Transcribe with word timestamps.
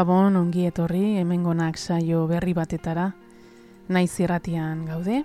Gabon 0.00 0.32
ongi 0.38 0.62
etorri 0.64 1.18
hemengonak 1.20 1.76
saio 1.76 2.22
berri 2.24 2.54
batetara 2.56 3.10
naiz 3.92 4.14
irratian 4.22 4.86
gaude. 4.88 5.18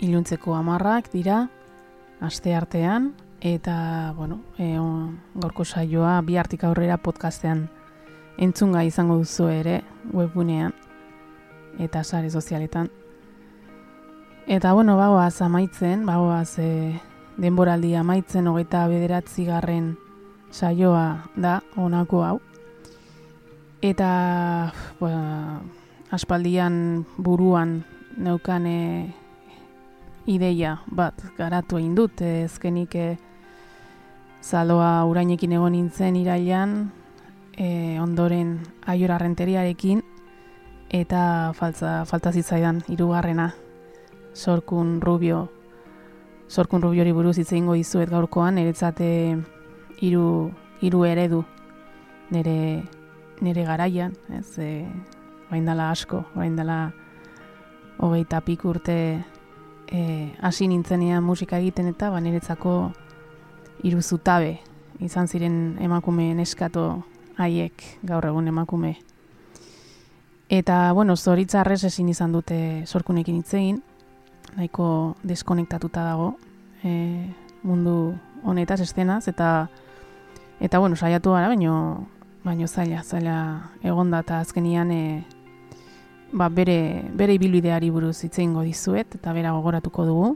Iluntzeko 0.00 0.54
amarrak 0.56 1.10
dira 1.12 1.42
aste 2.24 2.54
artean 2.56 3.10
eta 3.44 4.14
bueno, 4.16 4.38
e, 4.56 4.78
on, 4.80 5.18
gaurko 5.34 5.66
saioa 5.68 6.14
bi 6.24 6.38
hartik 6.40 6.64
aurrera 6.64 6.96
podcastean 6.96 7.66
entzunga 8.40 8.86
izango 8.88 9.18
duzu 9.20 9.50
ere 9.52 9.82
webgunean 10.14 10.72
eta 11.76 12.00
sare 12.02 12.30
sozialetan. 12.30 12.88
Eta 14.46 14.72
bueno, 14.72 14.96
bagoaz 14.96 15.42
amaitzen, 15.42 16.08
bagoaz 16.08 16.56
e, 16.56 16.72
denboraldi 17.36 17.92
amaitzen 18.00 18.48
hogeita 18.48 18.88
bederatzi 18.88 19.44
garren 19.44 19.98
saioa 20.50 21.08
da 21.36 21.60
honako 21.76 22.24
hau. 22.24 22.38
Eta 23.86 24.72
ba, 24.98 25.10
aspaldian 26.10 27.06
buruan 27.22 27.84
neukan 28.18 28.66
e, 28.66 29.14
ideia 30.26 30.80
bat 30.90 31.14
garatu 31.38 31.78
egin 31.78 31.94
dut, 31.94 32.18
ezkenik 32.18 32.96
e, 32.98 33.06
zaloa 34.42 35.04
urainekin 35.06 35.54
egon 35.54 35.76
nintzen 35.76 36.18
irailan, 36.18 36.74
e, 37.54 38.00
ondoren 38.02 38.56
aiora 38.90 39.20
renteriarekin, 39.22 40.02
eta 40.90 41.54
faltza, 41.54 42.00
falta 42.10 42.34
zitzaidan 42.34 42.82
irugarrena, 42.90 43.52
sorkun 44.34 44.98
rubio, 44.98 45.44
sorkun 46.50 46.82
rubiori 46.82 47.14
buruz 47.14 47.38
hitz 47.38 47.52
egingo 47.52 47.78
dizuet 47.78 48.10
gaurkoan, 48.10 48.58
eretzate 48.58 49.12
hiru 50.02 50.26
hiru 50.82 51.06
eredu 51.06 51.44
nire 52.34 52.82
nire 53.40 53.64
garaian, 53.64 54.14
ez, 54.32 54.58
e, 54.58 54.86
dela 55.50 55.90
asko, 55.90 56.24
bain 56.34 56.56
dela 56.56 56.92
hogeita 57.98 58.40
pik 58.40 58.64
urte 58.64 59.24
e, 59.88 60.32
hasi 60.40 60.68
nintzenean 60.68 61.24
musika 61.24 61.58
egiten 61.58 61.88
eta 61.88 62.10
ba, 62.10 62.20
niretzako 62.20 62.92
hiru 63.84 64.02
zutabe 64.02 64.58
izan 65.00 65.28
ziren 65.28 65.76
emakume 65.80 66.32
neskato 66.34 67.04
haiek 67.36 67.82
gaur 68.02 68.24
egun 68.26 68.48
emakume. 68.48 68.96
Eta, 70.48 70.92
bueno, 70.94 71.16
zoritzarrez 71.16 71.82
ezin 71.84 72.08
izan 72.08 72.32
dute 72.32 72.84
sorkunekin 72.86 73.42
hitz 73.42 73.54
nahiko 74.56 75.16
deskonektatuta 75.26 76.04
dago 76.04 76.36
e, 76.84 77.26
mundu 77.62 78.14
honetaz, 78.44 78.80
estenaz, 78.80 79.26
eta, 79.28 79.68
eta 80.60 80.78
bueno, 80.78 80.96
saiatu 80.96 81.32
gara, 81.34 81.48
baino, 81.48 82.06
baino 82.46 82.68
zaila, 82.70 83.02
zaila 83.02 83.36
egonda, 83.82 84.20
eta 84.22 84.38
azkenian 84.44 84.90
e, 84.94 85.02
ba, 86.32 86.48
bere, 86.48 86.78
bere 87.18 87.34
ibilbideari 87.34 87.90
buruz 87.90 88.20
hitz 88.22 88.36
egingo 88.38 88.62
dizuet, 88.62 89.16
eta 89.18 89.32
bera 89.34 89.54
gogoratuko 89.56 90.06
dugu. 90.06 90.28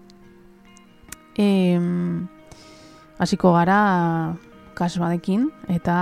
E, 1.38 1.78
hasiko 3.22 3.52
gara 3.54 3.80
kas 4.74 4.96
badekin, 4.98 5.50
eta 5.70 5.96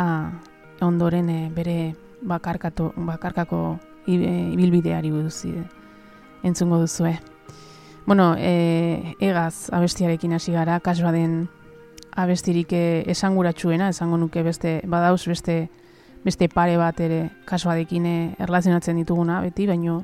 ondoren 0.80 1.28
e, 1.28 1.40
bere 1.52 1.78
bakarkatu, 2.24 2.92
bakarkako 2.96 3.62
ibilbideari 4.08 5.10
buruz 5.12 5.42
entzungo 6.42 6.78
duzue. 6.80 7.18
Bueno, 8.06 8.34
e, 8.38 9.14
egaz 9.20 9.68
abestiarekin 9.76 10.32
hasi 10.32 10.54
gara, 10.56 10.78
kasba 10.80 11.12
den 11.12 11.50
abestirik 12.16 12.72
e, 12.72 13.04
esanguratsuena, 13.12 13.90
esango 13.92 14.16
nuke 14.16 14.42
beste, 14.42 14.78
badauz 14.88 15.26
beste, 15.28 15.58
beste 16.28 16.48
pare 16.52 16.76
bat 16.76 16.98
ere 17.00 17.22
kasbadekin 17.48 18.06
e, 18.06 18.16
erlazionatzen 18.44 18.98
dituguna, 19.00 19.40
beti, 19.40 19.64
baino 19.66 20.02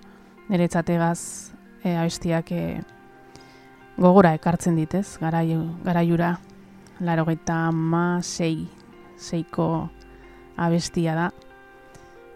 nire 0.49 0.69
egaz 0.73 1.53
e, 1.83 1.93
abestiak 1.93 2.53
e, 2.53 2.81
gogora 4.01 4.33
ekartzen 4.35 4.77
ditez, 4.77 5.19
garaiura, 5.21 6.31
laro 7.01 7.25
geta 7.29 7.71
ma 7.73 8.23
sei, 8.23 8.67
seiko 9.17 9.91
abestia 10.57 11.15
da. 11.15 11.31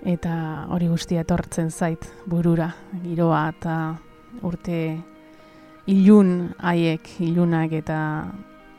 Eta 0.05 0.67
hori 0.71 0.87
guztia 0.87 1.25
etortzen 1.25 1.71
zait 1.71 2.05
burura, 2.27 2.69
giroa 3.03 3.49
eta 3.49 3.79
urte 4.43 4.83
ilun 5.87 6.53
haiek, 6.61 7.09
ilunak 7.25 7.73
eta 7.73 7.99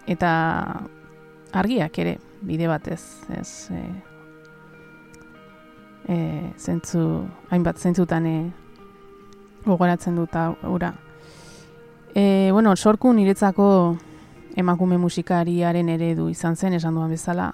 eta 0.07 0.31
argiak 1.51 1.97
ere 1.99 2.15
bide 2.45 2.69
batez, 2.69 3.01
ez 3.35 3.49
e, 3.73 3.83
e, 6.09 6.51
zentzu, 6.57 7.27
hainbat 7.51 7.77
zentzutan 7.77 8.25
e, 8.25 8.35
gogoratzen 9.65 10.15
dut 10.17 10.35
ura. 10.67 10.93
E, 12.15 12.49
bueno, 12.51 12.75
sorku 12.75 13.13
niretzako 13.13 13.97
emakume 14.57 14.97
musikariaren 14.97 15.89
eredu 15.89 16.29
izan 16.29 16.55
zen, 16.55 16.73
esan 16.73 16.97
duan 16.97 17.11
bezala, 17.13 17.51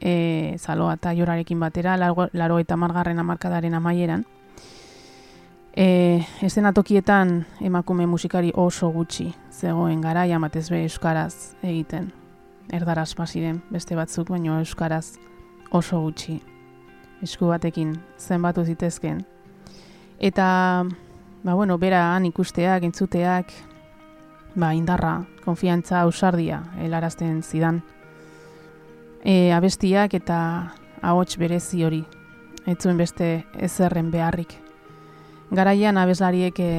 e, 0.00 0.56
zaloa 0.58 0.94
eta 0.94 1.12
jorarekin 1.18 1.60
batera, 1.60 1.96
laro, 1.98 2.58
eta 2.58 2.76
margarren 2.76 3.18
amarkadaren 3.18 3.74
amaieran. 3.74 4.24
E, 5.74 6.24
tokietan 6.74 7.46
emakume 7.60 8.06
musikari 8.06 8.52
oso 8.54 8.90
gutxi 8.90 9.32
zegoen 9.50 10.00
gara, 10.00 10.26
jamatez 10.26 10.68
be 10.70 10.82
euskaraz 10.82 11.56
egiten. 11.62 12.12
Erdaraz 12.70 13.14
pasiren 13.14 13.62
beste 13.70 13.96
batzuk, 13.96 14.28
baino 14.28 14.58
euskaraz 14.58 15.16
oso 15.72 16.00
gutxi. 16.00 16.51
Esku 17.22 17.46
batekin 17.46 17.94
zenbatu 18.18 18.64
zitezken. 18.64 19.24
Eta, 20.18 20.84
ba 21.42 21.54
bueno, 21.54 21.78
bera 21.78 22.14
han 22.16 22.26
ikusteak, 22.26 22.82
entzuteak, 22.82 23.52
ba 24.54 24.74
indarra, 24.74 25.22
konfiantza, 25.44 26.00
ausardia, 26.02 26.62
helarazten 26.78 27.42
zidan 27.42 27.82
e, 29.24 29.52
abestiak 29.52 30.14
eta 30.18 30.38
ahots 31.02 31.36
berezi 31.38 31.84
hori. 31.84 32.02
Etzuen 32.66 32.98
beste 32.98 33.44
ezerren 33.58 34.10
beharrik. 34.12 34.54
Garaian 35.52 35.98
abeslariek 35.98 36.58
e, 36.62 36.70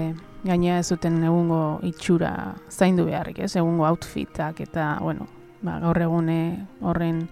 gaina 0.44 0.80
ez 0.80 0.88
zuten 0.92 1.22
egungo 1.24 1.80
itxura 1.88 2.54
zaindu 2.72 3.06
beharrik, 3.08 3.44
ez? 3.46 3.56
Egungo 3.60 3.88
outfitak 3.88 4.62
eta, 4.64 4.98
bueno, 5.02 5.28
ba, 5.62 5.80
gaur 5.84 6.02
egun 6.08 6.30
e, 6.30 6.42
horren 6.82 7.28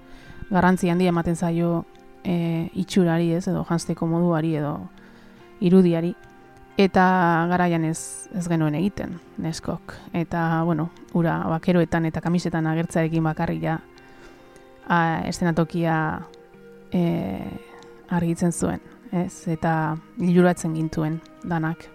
garrantzi 0.51 0.91
handi 0.91 1.07
ematen 1.07 1.35
zaio 1.35 1.85
e, 2.23 2.69
itxurari, 2.73 3.31
ez? 3.33 3.47
Edo 3.47 3.63
janzteko 3.68 4.07
moduari 4.07 4.56
edo 4.59 4.75
irudiari. 5.62 6.13
Eta 6.79 7.03
garaian 7.51 7.83
ez, 7.85 8.29
ez 8.33 8.47
genuen 8.50 8.75
egiten, 8.79 9.18
neskok. 9.38 9.94
Eta, 10.18 10.63
bueno, 10.65 10.89
ura 11.13 11.38
bakeroetan 11.51 12.07
eta 12.09 12.21
kamisetan 12.23 12.68
agertzarekin 12.71 13.23
bakarrik 13.23 13.62
ja 13.68 13.77
a, 14.88 15.21
estenatokia 15.27 15.95
e, 16.91 17.03
argitzen 18.09 18.51
zuen, 18.51 18.81
ez? 19.12 19.47
Eta 19.51 19.97
liluratzen 20.18 20.73
gintuen 20.75 21.19
danak. 21.44 21.85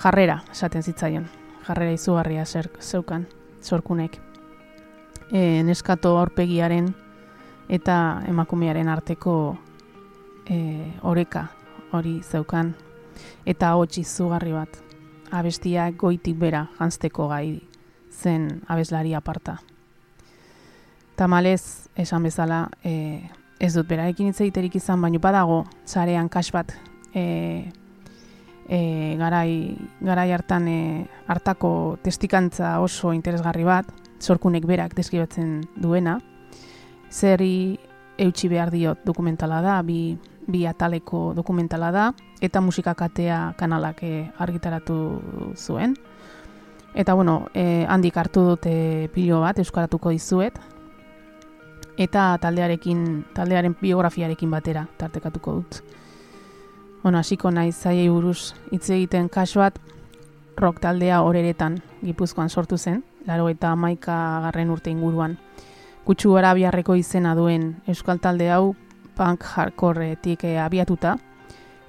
Jarrera, 0.00 0.40
esaten 0.52 0.82
zitzaion. 0.82 1.26
Jarrera 1.66 1.92
izugarria 1.92 2.44
zer, 2.46 2.70
zeukan, 2.80 3.26
zorkunek. 3.62 4.16
E, 5.30 5.62
neskato 5.64 6.16
aurpegiaren 6.18 6.88
eta 7.70 7.96
emakumearen 8.28 8.90
arteko 8.90 9.34
e, 10.50 10.58
oreka 11.06 11.46
hori 11.94 12.18
zeukan. 12.26 12.74
Eta 13.46 13.74
hotxi 13.78 14.04
zugarri 14.04 14.52
bat. 14.52 14.78
Abestiak 15.30 15.96
goitik 15.96 16.38
bera 16.38 16.66
jantzteko 16.78 17.28
gai 17.30 17.60
zen 18.10 18.48
abeslari 18.68 19.14
aparta 19.14 19.60
tamalez 21.20 21.90
esan 22.00 22.24
bezala 22.24 22.62
e, 22.80 23.20
ez 23.60 23.74
dut 23.74 23.88
berarekin 23.90 24.30
hitz 24.30 24.40
egiterik 24.40 24.78
izan 24.80 25.02
baino 25.04 25.20
badago 25.20 25.58
sarean 25.84 26.30
kas 26.32 26.48
bat 26.54 26.72
e, 27.12 27.24
e, 28.64 28.78
garai, 29.20 29.76
garai 30.00 30.30
hartan 30.32 30.68
e, 30.72 30.80
hartako 31.28 31.72
testikantza 32.00 32.78
oso 32.80 33.12
interesgarri 33.12 33.68
bat 33.68 33.90
zorkunek 34.20 34.64
berak 34.64 34.96
deskribatzen 34.96 35.58
duena 35.76 36.16
zeri 37.10 37.78
eutxi 38.18 38.48
behar 38.48 38.70
diot 38.70 39.04
dokumentala 39.04 39.60
da 39.62 39.82
bi, 39.82 40.16
bi 40.46 40.66
ataleko 40.66 41.32
dokumentala 41.34 41.90
da 41.90 42.12
eta 42.40 42.60
musikakatea 42.60 43.54
kanalak 43.58 44.02
e, 44.02 44.30
argitaratu 44.38 44.96
zuen 45.56 45.96
Eta 46.94 47.14
bueno, 47.14 47.46
eh, 47.54 47.86
handik 47.88 48.16
hartu 48.16 48.42
dute 48.42 49.10
pilo 49.14 49.40
bat, 49.40 49.58
euskaratuko 49.58 50.10
dizuet, 50.10 50.56
eta 51.96 52.36
taldearekin, 52.42 53.26
taldearen 53.34 53.76
biografiarekin 53.80 54.50
batera 54.50 54.86
tartekatuko 54.98 55.54
dut. 55.60 55.80
Bueno, 57.02 57.18
hasiko 57.18 57.50
naiz 57.50 57.76
zaiei 57.76 58.08
buruz 58.08 58.54
hitz 58.72 58.90
egiten 58.90 59.28
kasu 59.28 59.62
bat 59.62 59.78
rock 60.56 60.80
taldea 60.80 61.22
horeretan 61.22 61.78
Gipuzkoan 62.02 62.50
sortu 62.50 62.76
zen, 62.76 63.04
laro 63.26 63.48
eta 63.48 63.70
amaika 63.72 64.40
garren 64.48 64.70
urte 64.70 64.90
inguruan. 64.90 65.38
Kutsu 66.10 66.32
arabiarreko 66.34 66.96
izena 66.98 67.36
duen 67.38 67.68
euskal 67.86 68.18
talde 68.18 68.48
hau 68.50 68.72
punk 69.14 69.44
hardcoreetik 69.46 70.40
eh, 70.48 70.56
abiatuta, 70.58 71.12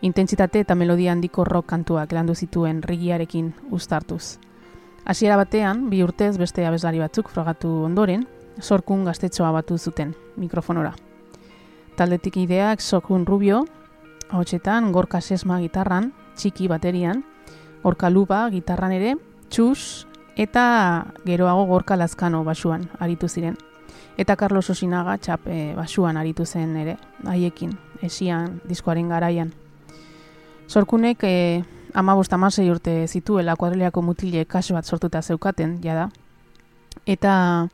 intentsitate 0.06 0.62
eta 0.62 0.76
melodia 0.78 1.16
handiko 1.16 1.42
rock 1.42 1.72
kantuak 1.72 2.14
landu 2.14 2.36
zituen 2.36 2.84
rigiarekin 2.86 3.48
uztartuz. 3.74 4.38
Hasiera 5.10 5.40
batean, 5.42 5.88
bi 5.90 6.04
urtez 6.06 6.36
beste 6.38 6.68
abeslari 6.70 7.02
batzuk 7.02 7.32
frogatu 7.34 7.72
ondoren, 7.88 8.28
sorkun 8.62 9.08
gaztetxoa 9.10 9.50
batu 9.58 9.80
zuten 9.80 10.14
mikrofonora. 10.38 10.94
Taldetik 11.98 12.38
ideak 12.44 12.86
Sokun 12.86 13.26
Rubio, 13.26 13.64
hautsetan 14.30 14.92
gorka 14.92 15.18
sesma 15.22 15.58
gitarran, 15.66 16.12
txiki 16.38 16.70
baterian, 16.70 17.26
gorka 17.82 18.14
luba 18.14 18.44
gitarran 18.54 18.94
ere, 19.02 19.18
txus 19.50 20.06
eta 20.38 21.10
geroago 21.26 21.66
gorka 21.74 21.98
lazkano 21.98 22.46
basuan 22.46 22.86
aritu 23.00 23.28
ziren. 23.28 23.58
Eta 24.18 24.36
Carlos 24.36 24.70
Osinaga 24.70 25.18
txap 25.18 25.48
e, 25.48 25.74
basuan 25.76 26.18
aritu 26.18 26.46
zen 26.46 26.76
ere, 26.78 26.98
haiekin, 27.26 27.78
esian, 28.02 28.60
diskoaren 28.68 29.10
garaian. 29.10 29.54
Sorkunek 30.68 31.24
e, 31.24 31.30
eh, 31.32 31.64
amabost 31.94 32.34
amasei 32.34 32.70
urte 32.72 33.08
zituela 33.08 33.56
kuadrileako 33.56 34.02
mutile 34.02 34.46
kaso 34.46 34.74
bat 34.74 34.86
sortuta 34.86 35.22
zeukaten, 35.22 35.80
jada. 35.84 36.10
Eta 37.06 37.68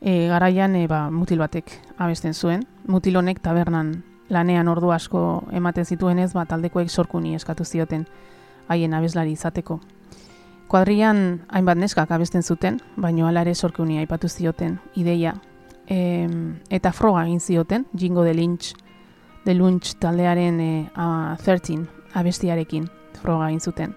e, 0.00 0.26
garaian 0.28 0.74
e, 0.76 0.86
ba, 0.88 1.10
mutil 1.10 1.38
batek 1.38 1.70
abesten 1.98 2.34
zuen. 2.34 2.66
Mutil 2.86 3.16
honek 3.16 3.40
tabernan 3.40 4.02
lanean 4.28 4.68
ordu 4.68 4.90
asko 4.92 5.44
ematen 5.52 5.84
zituen 5.84 6.18
ez, 6.18 6.32
ba, 6.32 6.44
taldekoek 6.44 6.90
sorkuni 6.90 7.34
eskatu 7.34 7.64
zioten 7.64 8.06
haien 8.68 8.94
abeslari 8.94 9.32
izateko. 9.32 9.80
Kuadrian 10.68 11.44
hainbat 11.52 11.78
neskak 11.78 12.10
abesten 12.10 12.42
zuten, 12.42 12.80
baino 12.96 13.28
alare 13.28 13.54
sorkuni 13.54 13.98
aipatu 14.00 14.28
zioten 14.28 14.78
ideia. 14.96 15.34
E, 15.88 16.28
eta 16.70 16.92
froga 16.92 17.24
egin 17.26 17.40
zioten, 17.40 17.86
jingo 17.96 18.24
de 18.24 18.34
lynch, 18.34 18.72
de 19.44 19.54
lunch 19.54 19.94
taldearen 20.00 20.60
e, 20.60 20.90
a, 20.94 21.36
13 21.44 21.84
abestiarekin 22.14 22.88
froga 23.20 23.48
egin 23.50 23.60
zuten. 23.60 23.94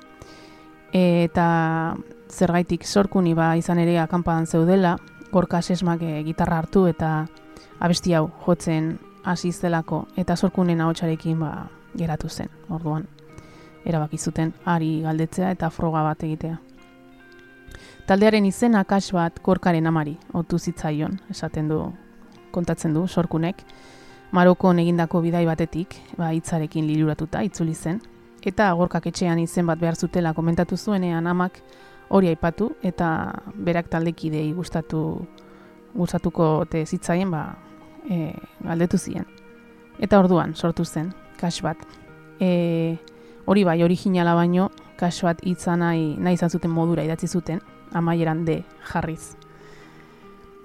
E, 0.91 1.23
eta 1.23 1.95
zergaitik 2.29 2.85
sorkuni 2.85 3.33
ba 3.33 3.55
izan 3.57 3.79
ere 3.79 3.99
akanpadan 3.99 4.47
zeudela, 4.47 4.97
gorka 5.31 5.61
sesmak 5.61 6.03
e, 6.03 6.23
gitarra 6.27 6.59
hartu 6.59 6.87
eta 6.87 7.27
abesti 7.79 8.13
hau 8.13 8.27
jotzen 8.45 8.97
hasi 9.23 9.51
zelako 9.51 10.05
eta 10.15 10.35
sorkunen 10.35 10.81
ahotsarekin 10.81 11.39
ba 11.39 11.69
geratu 11.97 12.29
zen, 12.29 12.49
orduan 12.69 13.07
erabaki 13.87 14.17
zuten 14.17 14.53
ari 14.65 15.01
galdetzea 15.01 15.51
eta 15.55 15.69
froga 15.71 16.03
bat 16.03 16.23
egitea. 16.23 16.66
Taldearen 18.07 18.45
izena 18.47 18.85
kas 18.87 19.09
bat 19.11 19.41
korkaren 19.43 19.87
amari, 19.89 20.13
otu 20.31 20.55
zitzaion, 20.57 21.17
esaten 21.29 21.67
du, 21.67 21.81
kontatzen 22.55 22.93
du, 22.95 23.03
sorkunek, 23.07 23.65
Marokon 24.31 24.79
egindako 24.79 25.19
bidai 25.23 25.45
batetik, 25.47 25.97
ba, 26.19 26.29
hitzarekin 26.35 26.87
liluratuta, 26.87 27.41
itzuli 27.43 27.75
zen, 27.75 27.99
eta 28.47 28.69
gorkak 28.79 29.09
etxean 29.11 29.39
izen 29.43 29.67
bat 29.67 29.79
behar 29.79 29.95
zutela 29.95 30.33
komentatu 30.35 30.77
zuenean 30.77 31.27
amak 31.27 31.59
hori 32.07 32.31
aipatu, 32.31 32.69
eta 32.83 33.11
berak 33.55 33.91
taldekidei 33.91 34.53
gustatu 34.55 35.03
gustatuko 35.95 36.65
te 36.71 36.85
zitzaien, 36.85 37.31
ba, 37.31 37.57
e, 38.07 38.33
galdetu 38.63 38.97
zien. 38.97 39.27
Eta 39.99 40.19
orduan, 40.19 40.55
sortu 40.55 40.85
zen, 40.85 41.11
kas 41.39 41.59
bat. 41.63 41.79
E, 42.39 42.97
hori 43.45 43.63
bai, 43.67 43.81
originala 43.83 44.35
baino, 44.35 44.69
kas 44.95 45.17
bat 45.27 45.43
hitza 45.43 45.75
nahi, 45.75 46.13
nahi 46.19 46.39
izan 46.39 46.51
zuten 46.51 46.71
modura 46.71 47.03
idatzi 47.03 47.27
zuten, 47.27 47.59
amaieran 47.93 48.45
de 48.45 48.63
jarriz. 48.83 49.35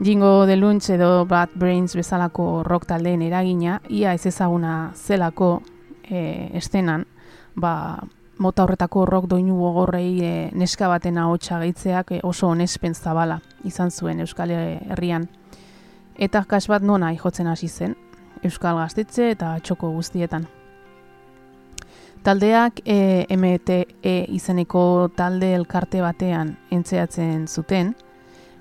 Jingo 0.02 0.46
de 0.46 0.56
Lunch 0.56 0.90
edo 0.90 1.26
Bad 1.26 1.50
Brains 1.54 1.94
bezalako 1.94 2.62
rock 2.64 2.86
taldeen 2.86 3.22
eragina, 3.22 3.80
ia 3.88 4.14
ez 4.14 4.26
ezaguna 4.26 4.92
zelako 4.94 5.62
e, 6.02 6.50
estenan, 6.58 7.06
ba, 7.54 8.02
mota 8.38 8.64
horretako 8.64 9.04
rock 9.06 9.28
doinu 9.30 9.54
gogorrei 9.60 10.18
e, 10.24 10.32
neska 10.58 10.88
baten 10.88 11.18
ahotsa 11.18 11.60
gehitzeak 11.62 12.10
e, 12.16 12.20
oso 12.22 12.48
onespen 12.48 12.94
zabala 12.94 13.40
izan 13.64 13.90
zuen 13.90 14.20
Euskal 14.20 14.50
Herrian. 14.50 15.28
Eta 16.18 16.42
kas 16.48 16.66
bat 16.68 16.82
nona 16.82 17.12
jotzen 17.14 17.46
hasi 17.46 17.68
zen, 17.68 17.94
Euskal 18.42 18.76
Gaztetxe 18.82 19.30
eta 19.30 19.54
txoko 19.62 19.92
guztietan. 19.94 20.48
Taldeak 22.22 22.80
e, 22.86 23.26
MTE 23.34 24.14
izeneko 24.30 25.10
talde 25.16 25.54
elkarte 25.56 26.00
batean 26.04 26.54
entzeatzen 26.70 27.48
zuten, 27.48 27.96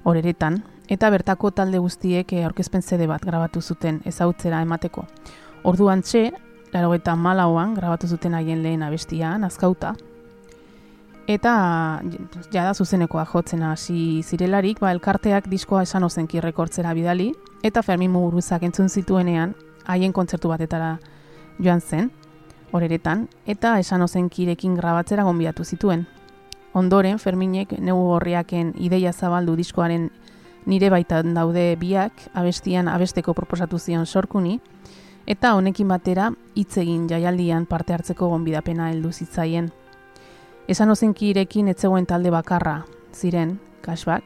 horeretan, 0.03 0.63
eta 0.89 1.09
bertako 1.13 1.51
talde 1.53 1.77
guztiek 1.77 2.33
e, 2.33 2.43
aurkezpen 2.47 2.81
zede 2.81 3.05
bat 3.07 3.21
grabatu 3.21 3.61
zuten 3.61 4.01
ezautzera 4.09 4.63
emateko. 4.65 5.05
Orduan 5.63 6.01
txe, 6.01 6.31
laro 6.73 6.95
eta 6.97 7.13
malauan 7.15 7.75
grabatu 7.77 8.09
zuten 8.09 8.33
haien 8.33 8.63
lehen 8.63 8.81
abestia, 8.81 9.37
nazkauta, 9.37 9.93
Eta 11.29 12.01
jada 12.51 12.73
zuzenekoa 12.73 13.27
jotzen 13.29 13.61
hasi 13.63 14.23
zirelarik, 14.25 14.79
ba, 14.81 14.89
elkarteak 14.91 15.45
diskoa 15.51 15.83
esan 15.85 16.03
ozenki 16.03 16.41
rekortzera 16.41 16.95
bidali, 16.97 17.29
eta 17.63 17.83
Fermin 17.85 18.11
Muguruzak 18.11 18.65
entzun 18.65 18.89
zituenean, 18.89 19.53
haien 19.85 20.11
kontzertu 20.11 20.49
batetara 20.49 20.95
joan 21.61 21.79
zen, 21.79 22.09
horeretan, 22.71 23.27
eta 23.45 23.77
esan 23.79 24.01
ozenkirekin 24.01 24.75
grabatzera 24.75 25.23
gonbiatu 25.23 25.63
zituen. 25.63 26.07
Ondoren, 26.73 27.19
Ferminek 27.19 27.73
negu 27.79 28.11
horriaken 28.15 28.73
ideia 28.79 29.11
zabaldu 29.11 29.57
diskoaren 29.59 30.09
nire 30.65 30.89
baitan 30.89 31.33
daude 31.33 31.75
biak, 31.79 32.29
abestian 32.33 32.87
abesteko 32.87 33.33
proposatu 33.33 33.79
zion 33.79 34.05
sorkuni, 34.05 34.59
eta 35.27 35.53
honekin 35.55 35.87
batera 35.87 36.31
hitz 36.55 36.77
egin 36.77 37.07
jaialdian 37.09 37.65
parte 37.65 37.93
hartzeko 37.93 38.29
gonbidapena 38.29 38.89
heldu 38.91 39.11
zitzaien. 39.11 39.71
Esan 40.67 40.89
ozenki 40.89 41.31
irekin 41.31 41.67
etzegoen 41.67 42.05
talde 42.05 42.31
bakarra 42.31 42.85
ziren, 43.13 43.59
kasbak, 43.81 44.23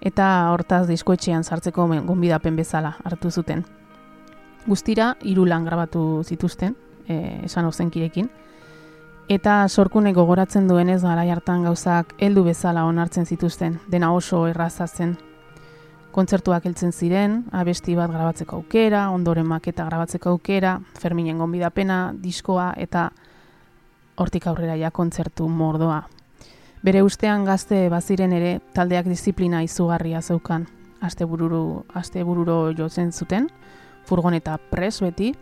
eta 0.00 0.48
hortaz 0.52 0.86
diskoetxean 0.88 1.44
sartzeko 1.44 1.86
gonbidapen 2.06 2.56
bezala 2.56 2.96
hartu 3.04 3.30
zuten. 3.30 3.64
Guztira, 4.66 5.16
irulan 5.22 5.64
grabatu 5.64 6.22
zituzten, 6.24 6.76
e, 7.08 7.40
esan 7.44 7.66
ozenkirekin, 7.66 8.28
eta 9.28 9.68
sorkune 9.68 10.12
gogoratzen 10.12 10.68
duenez 10.68 11.02
gara 11.02 11.22
hartan 11.32 11.64
gauzak 11.64 12.14
heldu 12.18 12.44
bezala 12.44 12.84
onartzen 12.84 13.26
zituzten, 13.26 13.80
dena 13.88 14.12
oso 14.12 14.46
errazatzen 14.46 15.16
kontzertuak 16.16 16.64
heltzen 16.64 16.94
ziren, 16.96 17.42
abesti 17.52 17.92
bat 17.96 18.08
grabatzeko 18.08 18.56
aukera, 18.62 19.02
ondoren 19.12 19.44
maketa 19.46 19.84
grabatzeko 19.84 20.32
aukera, 20.32 20.78
Ferminen 20.96 21.36
gonbidapena, 21.42 22.14
diskoa 22.22 22.70
eta 22.80 23.10
hortik 24.16 24.46
aurrera 24.48 24.78
ja 24.80 24.90
kontzertu 24.90 25.48
mordoa. 25.52 26.06
Bere 26.86 27.02
ustean 27.04 27.44
gazte 27.44 27.82
baziren 27.92 28.32
ere 28.32 28.54
taldeak 28.72 29.10
disiplina 29.12 29.60
izugarria 29.66 30.22
zeukan. 30.22 30.64
Aste 31.04 31.28
bururu, 31.28 31.84
aste 31.92 32.24
bururo 32.24 32.72
jotzen 32.78 33.12
zuten, 33.12 33.50
furgoneta 34.08 34.56
pres 34.70 35.02
beti, 35.04 35.34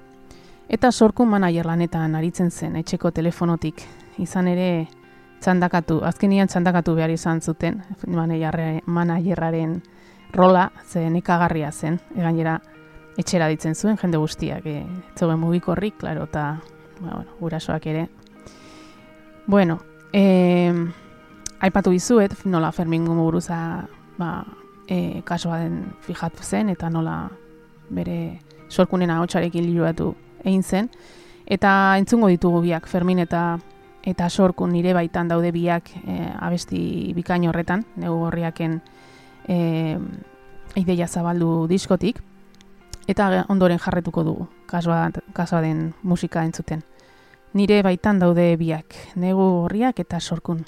eta 0.68 0.92
sorku 0.92 1.26
manager 1.26 1.66
lanetan 1.66 2.14
aritzen 2.14 2.50
zen 2.50 2.76
etxeko 2.76 3.10
telefonotik. 3.10 3.82
Izan 4.18 4.48
ere 4.48 4.88
txandakatu, 5.44 6.00
azkenian 6.06 6.48
txandakatu 6.48 6.94
behar 6.96 7.12
izan 7.12 7.40
zuten, 7.40 7.82
managerraren 8.06 9.82
rola 10.32 10.70
ze 10.86 11.08
nekagarria 11.10 11.70
zen, 11.72 11.98
egainera 12.16 12.58
etxera 13.18 13.48
ditzen 13.52 13.74
zuen 13.74 13.98
jende 14.00 14.18
guztiak, 14.18 14.66
e, 14.66 14.84
zegoen 15.14 15.38
mugikorrik, 15.38 15.98
klaro, 16.00 16.24
eta 16.30 16.44
ba, 17.00 17.10
bueno, 17.10 17.36
gurasoak 17.40 17.86
ere. 17.86 18.08
Bueno, 19.46 19.78
e, 20.12 20.72
aipatu 21.60 21.92
dizuet, 21.94 22.34
nola 22.46 22.72
Fermin 22.72 23.04
Gumuruza 23.06 23.58
ba, 24.18 24.32
e, 24.88 25.22
kasua 25.24 25.60
den 25.62 25.92
fijatu 26.00 26.42
zen, 26.42 26.72
eta 26.72 26.90
nola 26.90 27.28
bere 27.90 28.40
sorkunen 28.70 29.10
ahotsarekin 29.10 29.66
liruatu 29.66 30.14
egin 30.44 30.62
zen, 30.62 30.90
eta 31.46 31.96
entzungo 31.98 32.28
ditugu 32.28 32.60
biak, 32.64 32.86
Fermin 32.88 33.18
eta 33.24 33.58
eta 34.04 34.28
sorkun 34.28 34.72
nire 34.72 34.92
baitan 34.92 35.28
daude 35.28 35.50
biak 35.52 35.88
e, 36.04 36.28
abesti 36.36 37.12
bikaino 37.16 37.48
horretan, 37.50 37.86
negu 37.96 38.26
horriaken 38.26 38.80
e, 39.48 39.96
ideia 40.76 41.08
zabaldu 41.08 41.66
diskotik, 41.70 42.20
eta 43.08 43.46
ondoren 43.48 43.80
jarretuko 43.80 44.24
dugu, 44.24 44.48
kasua 44.68 45.60
den 45.62 45.94
musika 46.02 46.44
entzuten. 46.44 46.84
Nire 47.54 47.82
baitan 47.86 48.18
daude 48.18 48.56
biak, 48.60 48.96
negu 49.16 49.64
horriak 49.64 50.00
eta 50.00 50.20
sorkun. 50.20 50.64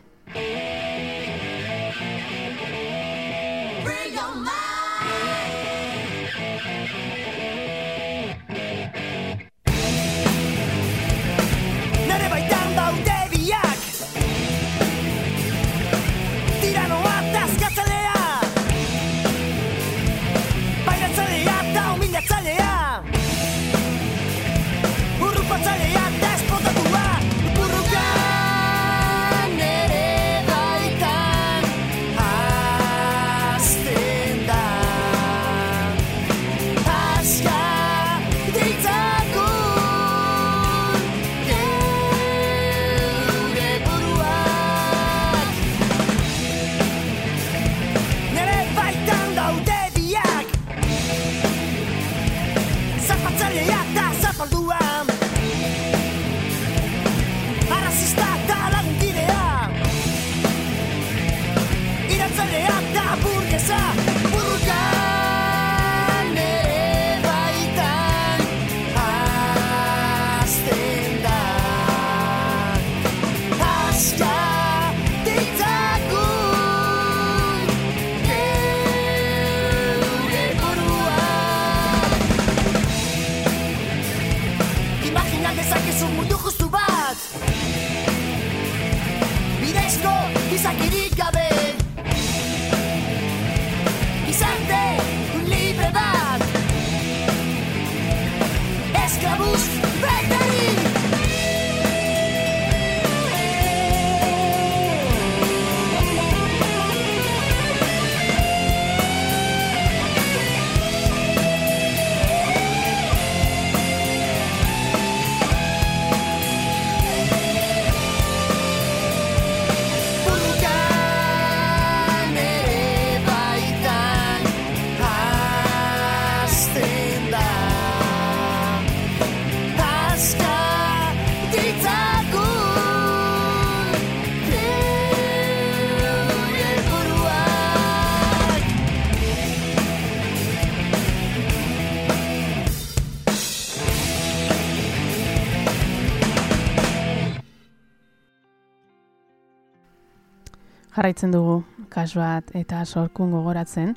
Jarraitzen 150.97 151.31
dugu 151.31 151.61
kas 151.93 152.15
bat 152.17 152.51
eta 152.57 152.85
sorkun 152.85 153.31
gogoratzen. 153.37 153.95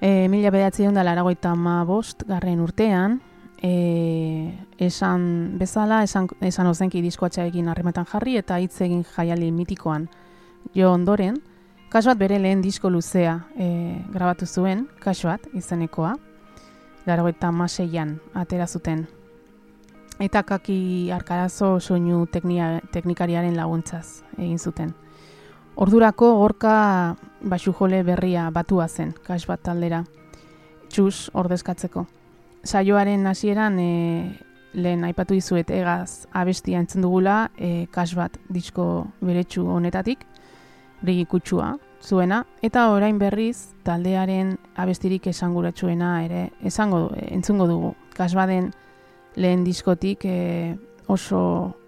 E, 0.00 0.28
mila 0.28 0.50
bedatzi 0.50 0.86
da 0.94 1.04
laragoita 1.04 1.54
ma 1.54 1.84
bost 1.84 2.24
garren 2.28 2.60
urtean, 2.60 3.20
e, 3.62 4.54
esan 4.78 5.58
bezala, 5.58 6.02
esan, 6.02 6.28
esan 6.40 6.66
ozenki 6.66 7.02
diskoatxa 7.02 7.44
egin 7.44 7.68
harremetan 7.68 8.06
jarri 8.06 8.36
eta 8.36 8.56
hitz 8.58 8.80
egin 8.80 9.04
jaiali 9.04 9.50
mitikoan 9.52 10.08
jo 10.74 10.92
ondoren, 10.92 11.36
kas 11.90 12.06
bat 12.06 12.18
bere 12.18 12.38
lehen 12.38 12.62
disko 12.62 12.90
luzea 12.90 13.36
e, 13.56 14.00
grabatu 14.12 14.46
zuen, 14.46 14.86
kas 15.00 15.24
bat 15.24 15.46
izenekoa, 15.52 16.14
laragoita 17.06 17.50
maseian 17.52 18.20
atera 18.34 18.66
zuten. 18.66 19.06
Eta 20.20 20.42
kaki 20.44 21.10
arkarazo 21.12 21.78
soinu 21.80 22.26
teknikariaren 22.28 23.56
laguntzaz 23.56 24.22
egin 24.38 24.58
zuten. 24.58 24.92
Ordurako 25.76 26.34
gorka 26.36 27.16
basujole 27.40 28.02
berria 28.02 28.50
batua 28.50 28.88
zen, 28.88 29.12
kas 29.26 29.46
bat 29.48 29.62
taldera, 29.62 30.02
txus 30.90 31.30
ordezkatzeko. 31.34 32.04
Saioaren 32.64 33.26
hasieran 33.26 33.78
e, 33.80 33.90
lehen 34.74 35.04
aipatu 35.06 35.34
dizuet 35.34 35.70
egaz 35.72 36.26
abestia 36.36 36.80
entzen 36.82 37.06
dugula, 37.06 37.50
e, 37.56 37.86
kas 37.92 38.12
bat 38.18 38.36
disko 38.52 39.06
beretsu 39.22 39.64
honetatik, 39.70 40.26
rigi 41.02 41.24
kutsua 41.24 41.76
zuena, 42.04 42.44
eta 42.62 42.90
orain 42.92 43.18
berriz 43.18 43.72
taldearen 43.84 44.56
abestirik 44.76 45.30
esanguratsuena 45.32 46.12
ere 46.26 46.50
esango 46.66 47.08
entzungo 47.16 47.66
dugu. 47.70 47.94
Kas 48.16 48.34
baden 48.36 48.72
lehen 49.36 49.64
diskotik 49.64 50.24
e, 50.24 50.76
oso 51.08 51.79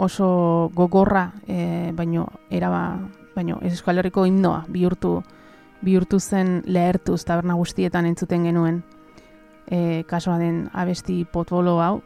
oso 0.00 0.70
gogorra 0.74 1.32
e, 1.46 1.92
baino 1.96 2.26
eraba 2.50 2.98
baino 3.34 3.58
Euskal 3.62 4.00
Herriko 4.00 4.24
himnoa 4.24 4.64
bihurtu 4.72 5.20
bihurtu 5.84 6.20
zen 6.20 6.62
lehertuz 6.66 7.22
taberna 7.28 7.54
guztietan 7.60 8.08
entzuten 8.08 8.48
genuen 8.48 8.82
e, 9.68 10.02
kasoa 10.08 10.38
den 10.40 10.68
abesti 10.72 11.24
potbolo 11.24 11.78
hau 11.84 12.00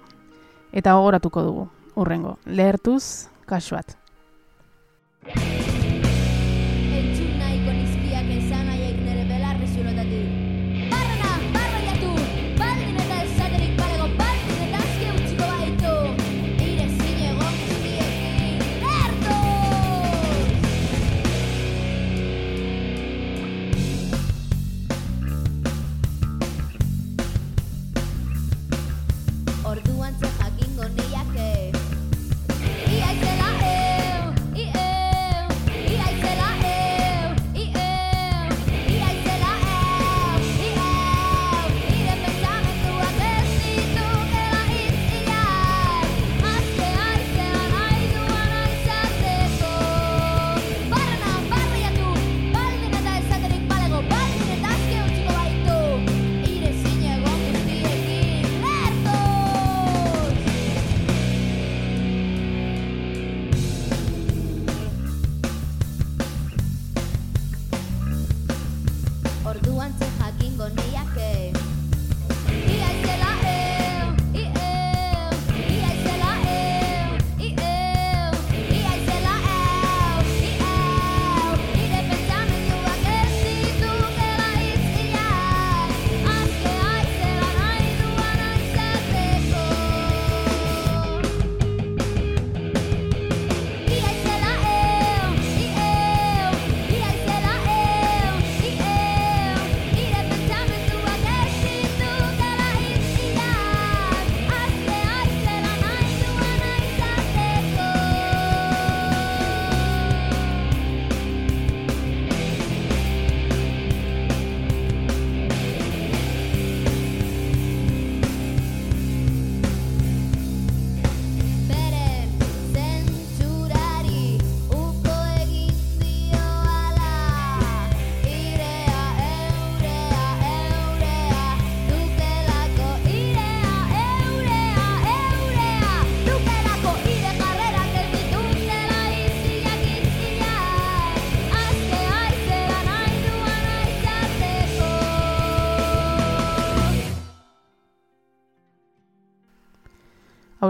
eta 0.73 0.95
gogoratuko 0.99 1.47
dugu 1.47 1.69
urrengo 1.95 2.39
lehertuz 2.47 3.31
kasuat 3.47 3.97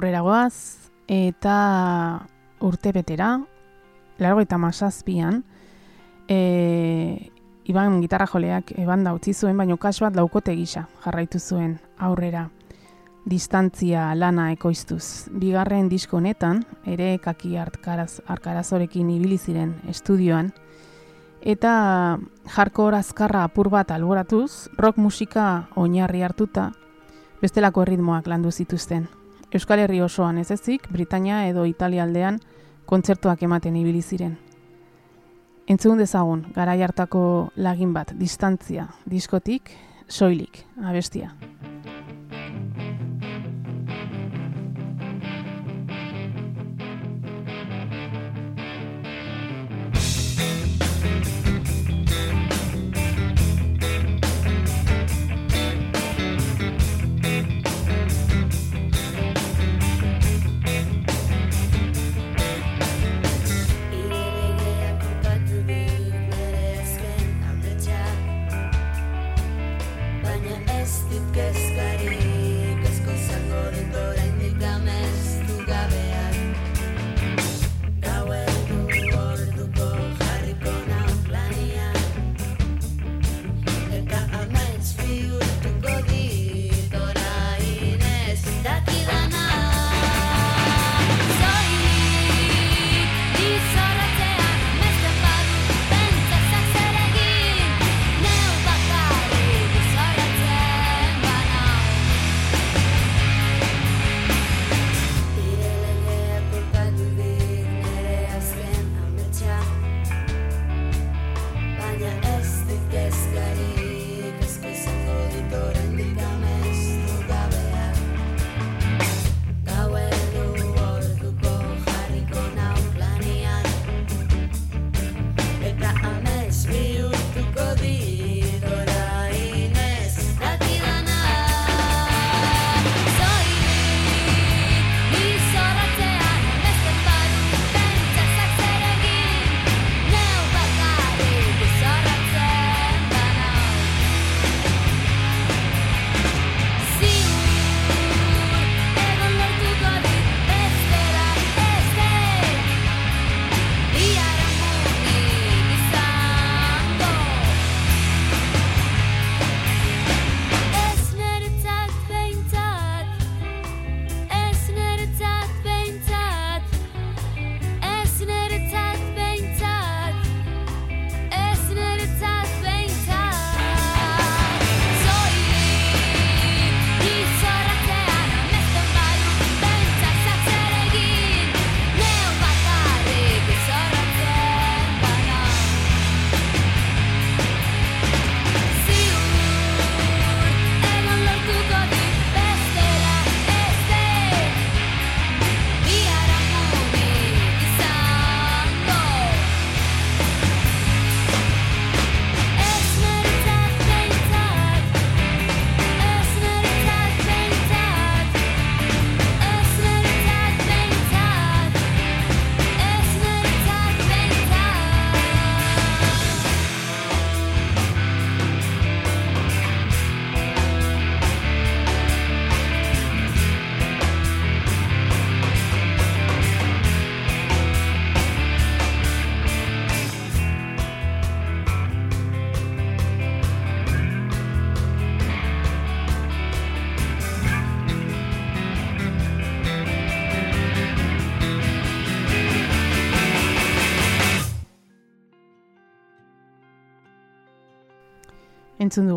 aurrera 0.04 0.20
goaz, 0.20 0.90
eta 1.08 2.26
urte 2.60 2.92
betera, 2.92 3.38
largo 4.20 4.42
eta 4.44 4.58
masazpian, 4.60 5.44
e, 6.28 7.30
iban 7.64 8.02
gitarra 8.02 8.26
joleak 8.28 8.74
eban 8.76 9.06
utzi 9.14 9.32
zuen, 9.32 9.56
baino 9.56 9.78
kasu 9.78 10.04
bat 10.04 10.16
laukote 10.16 10.54
gisa 10.56 10.88
jarraitu 11.06 11.40
zuen 11.40 11.78
aurrera 11.96 12.50
distantzia 13.24 14.14
lana 14.14 14.50
ekoiztuz. 14.52 15.30
Bigarren 15.32 15.88
disko 15.88 16.18
honetan, 16.18 16.66
ere 16.84 17.16
kaki 17.18 17.56
arkaraz, 17.56 18.20
arkarazorekin 18.28 19.08
ibili 19.08 19.38
ziren 19.38 19.72
estudioan, 19.88 20.52
eta 21.40 22.18
jarko 22.44 22.90
azkarra 22.92 23.44
apur 23.48 23.70
bat 23.70 23.90
alboratuz, 23.90 24.68
rock 24.76 24.98
musika 24.98 25.68
oinarri 25.76 26.20
hartuta, 26.22 26.72
bestelako 27.40 27.88
erritmoak 27.88 28.26
landu 28.28 28.52
zituzten. 28.52 29.08
Euskal 29.54 29.78
Herri 29.78 30.00
osoan 30.02 30.40
ez 30.42 30.50
ezik, 30.50 30.88
Britania 30.90 31.44
edo 31.46 31.62
Italia 31.64 32.02
aldean 32.02 32.40
kontzertuak 32.90 33.42
ematen 33.46 33.76
ibili 33.78 34.02
ziren. 34.02 34.32
Entzun 35.70 36.00
dezagun, 36.02 36.42
gara 36.56 36.74
hartako 36.74 37.52
lagin 37.54 37.92
bat, 37.94 38.10
distantzia, 38.18 38.88
diskotik, 39.06 39.70
soilik, 40.08 40.64
abestia. 40.82 41.30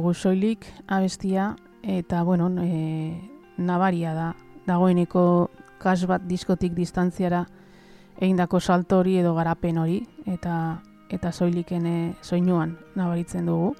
Dugu 0.08 0.15
soilik 0.15 0.65
abestia 0.88 1.58
eta 1.84 2.24
bueno, 2.24 2.48
e, 2.63 3.20
nabaria 3.58 4.13
da 4.13 4.36
dagoeneko 4.65 5.50
kas 5.80 6.06
bat 6.08 6.24
diskotik 6.24 6.72
distantziara 6.72 7.46
egindako 8.15 8.62
salto 8.62 9.00
hori 9.00 9.17
edo 9.20 9.34
garapen 9.36 9.78
hori 9.78 10.06
eta 10.26 10.80
eta 11.12 11.32
soilikene 11.32 12.15
soinuan 12.22 12.78
nabaritzen 12.96 13.46
dugu. 13.46 13.76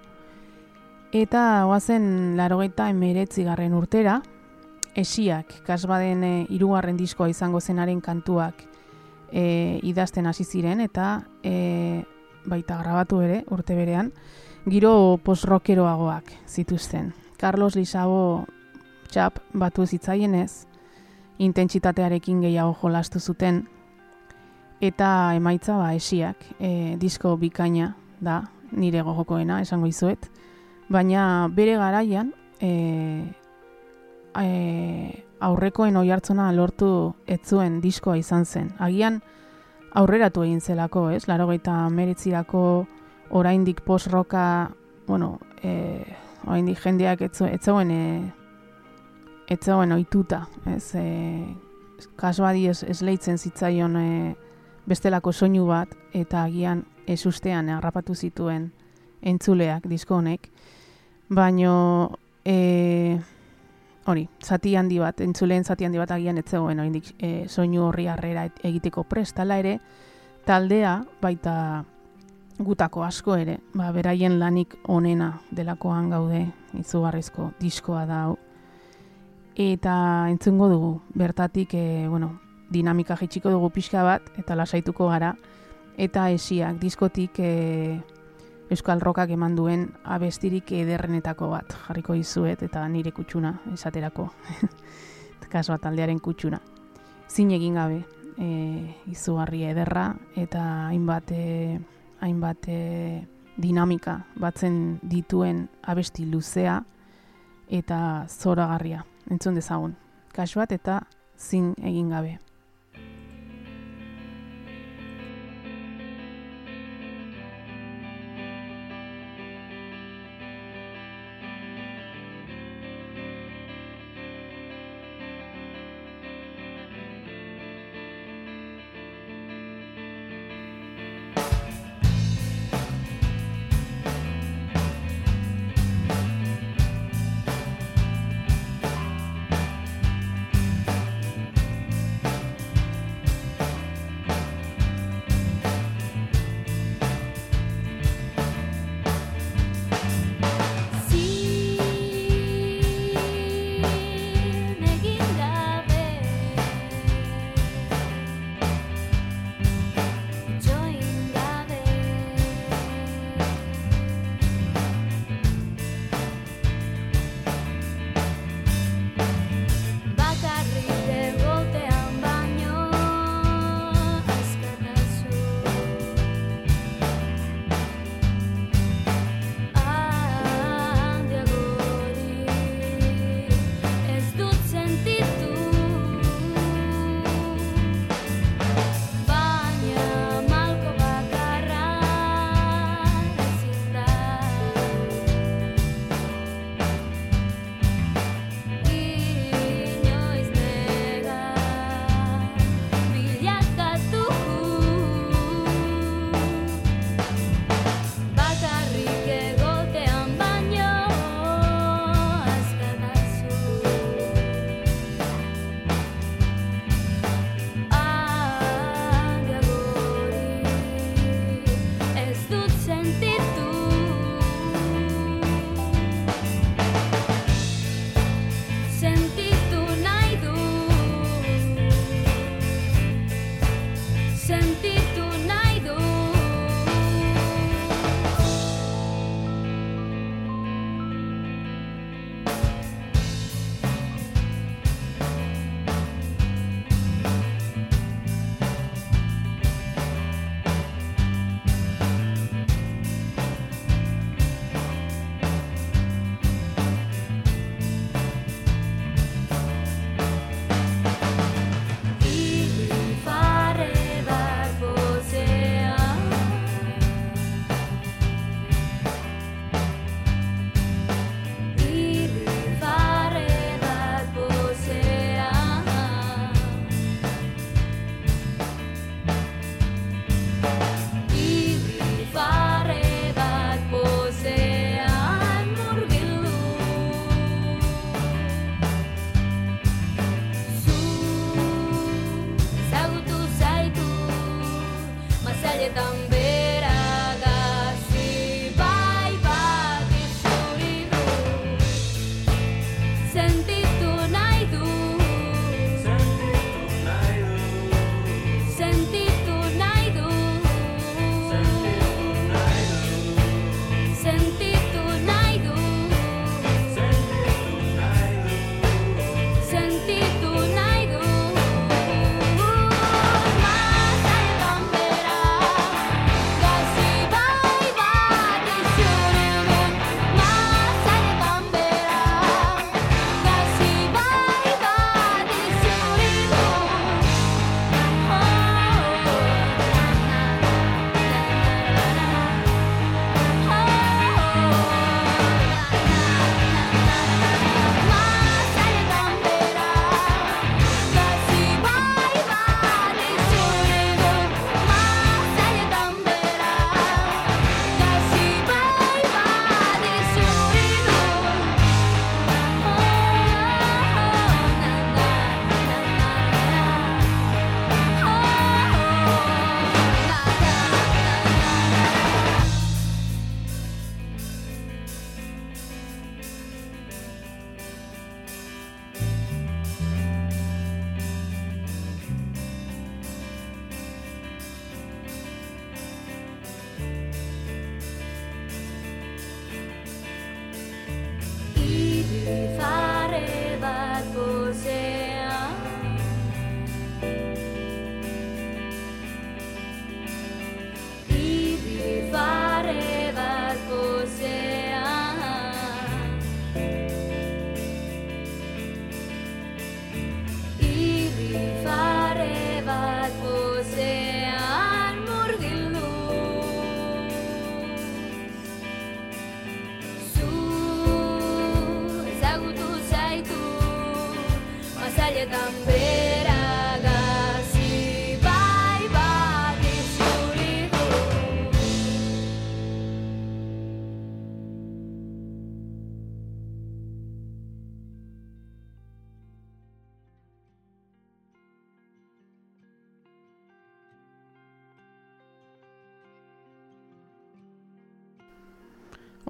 Eta 1.14 1.64
goazen 1.64 2.36
larogeita 2.36 2.90
emeretzi 2.90 3.44
garren 3.44 3.74
urtera, 3.74 4.22
esiak, 4.96 5.62
kasbaden 5.64 6.24
e, 6.24 6.34
irugarren 6.50 6.98
diskoa 6.98 7.30
izango 7.30 7.62
zenaren 7.62 8.02
kantuak 8.02 8.66
e, 9.32 9.80
idazten 9.84 10.28
hasi 10.28 10.44
ziren 10.44 10.82
eta 10.82 11.22
e, 11.42 12.04
baita 12.46 12.82
grabatu 12.84 13.22
ere 13.22 13.46
urte 13.48 13.76
berean, 13.76 14.12
giro 14.70 15.20
posrokeroagoak 15.24 16.32
zituzten. 16.48 17.14
Carlos 17.38 17.76
Lisabo 17.76 18.46
txap 19.12 19.40
batu 19.54 19.86
zitzaienez, 19.86 20.68
intentsitatearekin 21.40 22.42
gehiago 22.42 22.76
jolastu 22.82 23.20
zuten, 23.20 23.64
eta 24.82 25.34
emaitza 25.38 25.78
ba 25.78 25.94
esiak, 25.96 26.44
e, 26.60 26.98
disko 27.00 27.38
bikaina 27.38 27.94
da, 28.20 28.42
nire 28.72 29.02
gogokoena, 29.02 29.62
esango 29.62 29.88
izuet, 29.88 30.28
baina 30.90 31.48
bere 31.54 31.78
garaian, 31.78 32.34
e, 32.60 32.72
e, 34.36 35.24
aurrekoen 35.40 35.98
oi 35.98 36.10
hartzuna 36.12 36.52
lortu 36.52 37.14
etzuen 37.28 37.80
diskoa 37.82 38.18
izan 38.18 38.46
zen. 38.46 38.72
Agian 38.80 39.22
aurreratu 39.94 40.44
egin 40.44 40.62
zelako, 40.62 41.10
ez? 41.14 41.28
Laro 41.30 41.48
gaita 41.48 41.88
meritzirako 41.94 42.88
oraindik 43.30 43.82
post-roka, 43.82 44.72
bueno, 45.08 45.40
e, 45.64 46.04
oraindik 46.46 46.80
jendeak 46.84 47.22
etzeuen 47.28 47.92
e, 47.92 48.04
etzeuen 49.48 49.92
oituta, 49.92 50.46
ez? 50.66 50.96
E, 50.96 51.06
kaso 52.16 52.46
adi 52.46 52.68
ez, 52.70 53.02
leitzen 53.02 53.38
zitzaion 53.38 53.96
e, 53.98 54.36
bestelako 54.88 55.34
soinu 55.34 55.66
bat, 55.68 55.94
eta 56.14 56.44
agian 56.44 56.86
ez 57.08 57.26
ustean 57.26 57.70
harrapatu 57.70 58.16
zituen 58.16 58.72
entzuleak 59.22 59.88
disko 59.90 60.20
honek, 60.20 60.50
baino 61.30 62.18
e, 62.46 63.18
hori, 64.08 64.28
zati 64.44 64.76
handi 64.76 65.00
bat, 65.00 65.20
entzuleen 65.22 65.66
zati 65.66 65.88
handi 65.88 66.00
bat 66.00 66.12
agian 66.16 66.38
etzegoen, 66.40 66.80
oraindik 66.80 67.14
e, 67.20 67.32
soinu 67.48 67.88
horri 67.90 68.08
harrera 68.08 68.48
egiteko 68.64 69.04
prestala 69.04 69.58
ere, 69.60 69.78
taldea 70.48 71.02
baita 71.22 71.58
gutako 72.60 73.04
asko 73.06 73.36
ere, 73.38 73.60
ba, 73.78 73.92
beraien 73.94 74.40
lanik 74.40 74.76
onena 74.90 75.30
delakoan 75.54 76.10
gaude, 76.10 76.44
izugarrizko 76.78 77.52
diskoa 77.62 78.06
da 78.10 78.24
hau. 78.26 78.36
Eta 79.58 80.28
entzungo 80.30 80.70
dugu, 80.70 80.92
bertatik, 81.18 81.74
e, 81.74 82.08
bueno, 82.10 82.40
dinamika 82.70 83.18
jitsiko 83.18 83.52
dugu 83.54 83.70
pixka 83.74 84.04
bat, 84.04 84.30
eta 84.38 84.56
lasaituko 84.58 85.10
gara, 85.10 85.36
eta 85.98 86.30
esiak 86.34 86.80
diskotik 86.82 87.40
e, 87.40 87.52
Euskal 88.70 89.00
Rokak 89.00 89.32
eman 89.32 89.56
duen 89.56 89.88
abestirik 90.04 90.74
ederrenetako 90.76 91.50
bat, 91.54 91.74
jarriko 91.88 92.18
izuet, 92.18 92.64
eta 92.66 92.84
nire 92.90 93.14
kutsuna, 93.16 93.54
esaterako, 93.74 94.28
kaso 95.54 95.72
bat 95.72 95.86
aldearen 95.88 96.20
kutsuna. 96.20 96.60
Zin 97.30 97.54
egin 97.56 97.78
gabe, 97.80 98.02
e, 98.38 98.50
izugarri 99.14 99.64
ederra, 99.70 100.10
eta 100.36 100.66
hainbat... 100.90 101.32
E, 101.32 101.96
hainbat 102.22 102.68
e, 102.68 103.28
dinamika 103.58 104.20
batzen 104.40 105.00
dituen 105.04 105.68
abesti 105.84 106.26
luzea 106.26 106.82
eta 107.68 108.26
zoragarria. 108.30 109.04
Entzun 109.32 109.56
dezagun. 109.56 109.96
Kasu 110.34 110.60
bat 110.62 110.72
eta 110.72 111.02
zin 111.38 111.74
egin 111.84 112.10
gabe. 112.10 112.38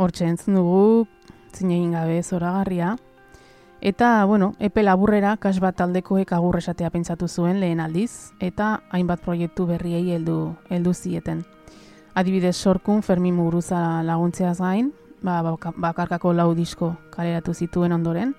Hortxe 0.08 0.24
entzun 0.24 0.56
dugu, 0.56 1.06
zinegin 1.52 1.92
gabe 1.92 2.22
zoragarria. 2.24 2.94
Eta, 3.82 4.24
bueno, 4.24 4.54
epe 4.64 4.80
laburrera 4.86 5.34
kas 5.36 5.58
bat 5.60 5.76
taldekoek 5.76 6.32
agur 6.32 6.56
esatea 6.62 6.88
pentsatu 6.94 7.28
zuen 7.28 7.60
lehen 7.60 7.82
aldiz, 7.84 8.32
eta 8.40 8.70
hainbat 8.96 9.20
proiektu 9.26 9.66
berriei 9.68 10.14
heldu 10.16 10.56
heldu 10.70 10.94
zieten. 10.94 11.42
Adibidez, 12.16 12.56
sorkun 12.56 13.04
Fermin 13.04 13.36
Muguruza 13.36 14.02
laguntzeaz 14.08 14.62
gain, 14.62 14.94
ba, 15.22 15.42
bakarkako 15.76 16.32
lau 16.32 16.54
disko 16.56 16.94
kaleratu 17.12 17.54
zituen 17.54 17.92
ondoren, 17.92 18.32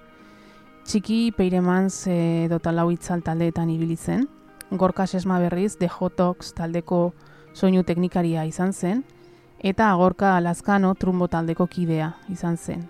txiki 0.89 1.35
peiremans 1.37 2.07
edo 2.09 2.63
lau 2.73 2.89
itzal 2.91 3.21
taldeetan 3.21 3.69
ibilitzen, 3.69 4.25
gorka 4.71 5.07
sesma 5.07 5.39
berriz 5.39 5.77
de 5.77 5.89
Jotox 5.89 6.55
taldeko 6.55 7.13
soinu 7.53 7.85
teknikaria 7.85 8.49
izan 8.49 8.73
zen, 8.73 9.05
eta 9.61 9.91
agorka 9.91 10.37
alazkano 10.37 10.95
trumbo 10.95 11.29
taldeko 11.29 11.67
kidea 11.67 12.15
izan 12.29 12.57
zen. 12.57 12.89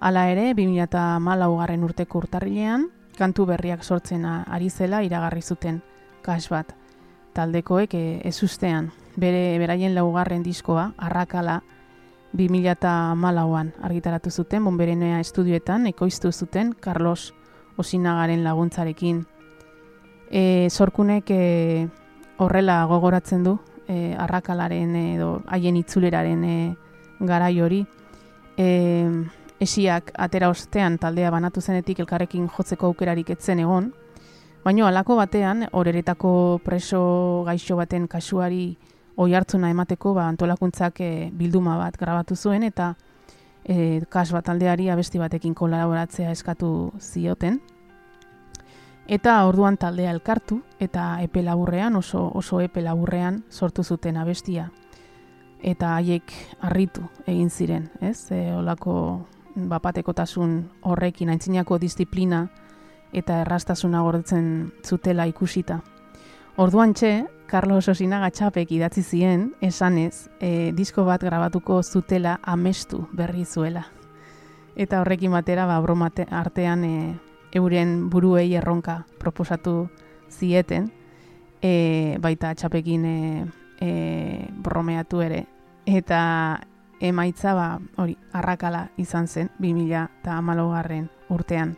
Hala 0.00 0.28
ere, 0.30 0.52
2008 0.54 1.56
garren 1.58 1.84
urteko 1.84 2.18
urtarrilean, 2.18 2.90
kantu 3.16 3.46
berriak 3.46 3.84
sortzen 3.84 4.24
ari 4.26 4.70
zela 4.70 5.02
iragarri 5.02 5.42
zuten 5.42 5.82
kas 6.22 6.48
bat. 6.48 6.74
Taldekoek 7.32 7.94
eh, 7.94 8.20
ez 8.24 8.42
ustean, 8.42 8.90
bere 9.16 9.58
beraien 9.58 9.94
laugarren 9.94 10.42
diskoa, 10.42 10.92
arrakala, 10.96 11.62
2008an 12.36 13.72
argitaratu 13.82 14.30
zuten, 14.30 14.64
bonberenea 14.64 15.20
estudioetan, 15.20 15.86
ekoiztu 15.86 16.32
zuten 16.32 16.74
Carlos 16.74 17.34
Osinagaren 17.76 18.42
laguntzarekin. 18.44 19.24
E, 20.30 20.68
sorkunek 20.70 21.30
e, 21.30 21.88
horrela 22.38 22.84
gogoratzen 22.88 23.44
du, 23.44 23.58
e, 23.88 24.14
arrakalaren 24.18 24.94
edo 24.96 25.42
haien 25.46 25.76
itzuleraren 25.76 26.44
e, 26.44 26.56
garai 27.20 27.60
hori. 27.60 27.84
E, 28.56 28.68
esiak 29.60 30.12
atera 30.18 30.50
ostean 30.52 30.98
taldea 30.98 31.30
banatu 31.30 31.60
zenetik 31.60 32.00
elkarrekin 32.04 32.48
jotzeko 32.52 32.90
aukerarik 32.90 33.30
etzen 33.32 33.62
egon, 33.64 33.92
baina 34.64 34.88
halako 34.88 35.16
batean, 35.16 35.68
horeretako 35.72 36.60
preso 36.64 37.44
gaixo 37.46 37.76
baten 37.76 38.08
kasuari 38.08 38.76
oi 39.16 39.32
hartzuna 39.34 39.70
emateko 39.72 40.12
ba, 40.14 40.26
antolakuntzak 40.28 41.00
e, 41.00 41.10
bilduma 41.32 41.78
bat 41.80 41.96
grabatu 41.96 42.36
zuen 42.36 42.66
eta 42.66 42.94
e, 43.64 44.02
kas 44.10 44.30
bat 44.32 44.48
aldeari 44.52 44.90
abesti 44.92 45.18
batekin 45.18 45.54
kolaboratzea 45.54 46.30
eskatu 46.30 46.92
zioten. 47.00 47.60
Eta 49.06 49.36
orduan 49.46 49.76
taldea 49.78 50.10
elkartu 50.10 50.62
eta 50.82 51.20
epe 51.22 51.42
laburrean, 51.46 51.94
oso, 51.94 52.24
oso 52.34 52.58
epe 52.60 52.82
laburrean 52.82 53.44
sortu 53.50 53.84
zuten 53.84 54.16
abestia. 54.16 54.70
Eta 55.62 55.94
haiek 55.94 56.32
harritu 56.60 57.04
egin 57.26 57.50
ziren, 57.50 57.90
ez? 58.00 58.30
E, 58.34 58.50
olako 58.54 59.26
bapatekotasun 59.56 60.56
horrekin 60.82 61.30
aintzinako 61.30 61.78
disiplina 61.78 62.48
eta 63.12 63.40
errastasuna 63.44 64.02
gordetzen 64.02 64.72
zutela 64.84 65.26
ikusita. 65.30 65.80
Orduan 66.56 66.92
txe, 66.96 67.26
Carlos 67.46 67.86
Osinaga 67.88 68.32
txapek 68.34 68.72
idatzi 68.74 69.04
zien, 69.06 69.52
esanez, 69.62 70.28
e, 70.40 70.72
disko 70.74 71.04
bat 71.06 71.22
grabatuko 71.22 71.78
zutela 71.82 72.40
amestu 72.42 73.04
berri 73.12 73.44
zuela. 73.44 73.86
Eta 74.74 75.00
horrekin 75.00 75.30
batera, 75.30 75.64
ba, 75.68 75.78
bromate 75.80 76.26
artean 76.28 76.84
e, 76.84 76.96
euren 77.56 78.10
buruei 78.10 78.52
erronka 78.54 79.04
proposatu 79.18 79.88
zieten, 80.30 80.90
e, 81.62 82.16
baita 82.20 82.54
txapekin 82.54 83.04
e, 83.04 83.18
e, 83.80 83.90
bromeatu 84.62 85.22
ere. 85.24 85.44
Eta 85.86 86.60
emaitza 87.00 87.54
ba, 87.54 87.66
hori, 87.96 88.16
arrakala 88.32 88.88
izan 89.00 89.28
zen, 89.28 89.50
2000 89.60 90.04
eta 90.20 90.36
amalogarren 90.36 91.08
urtean. 91.30 91.76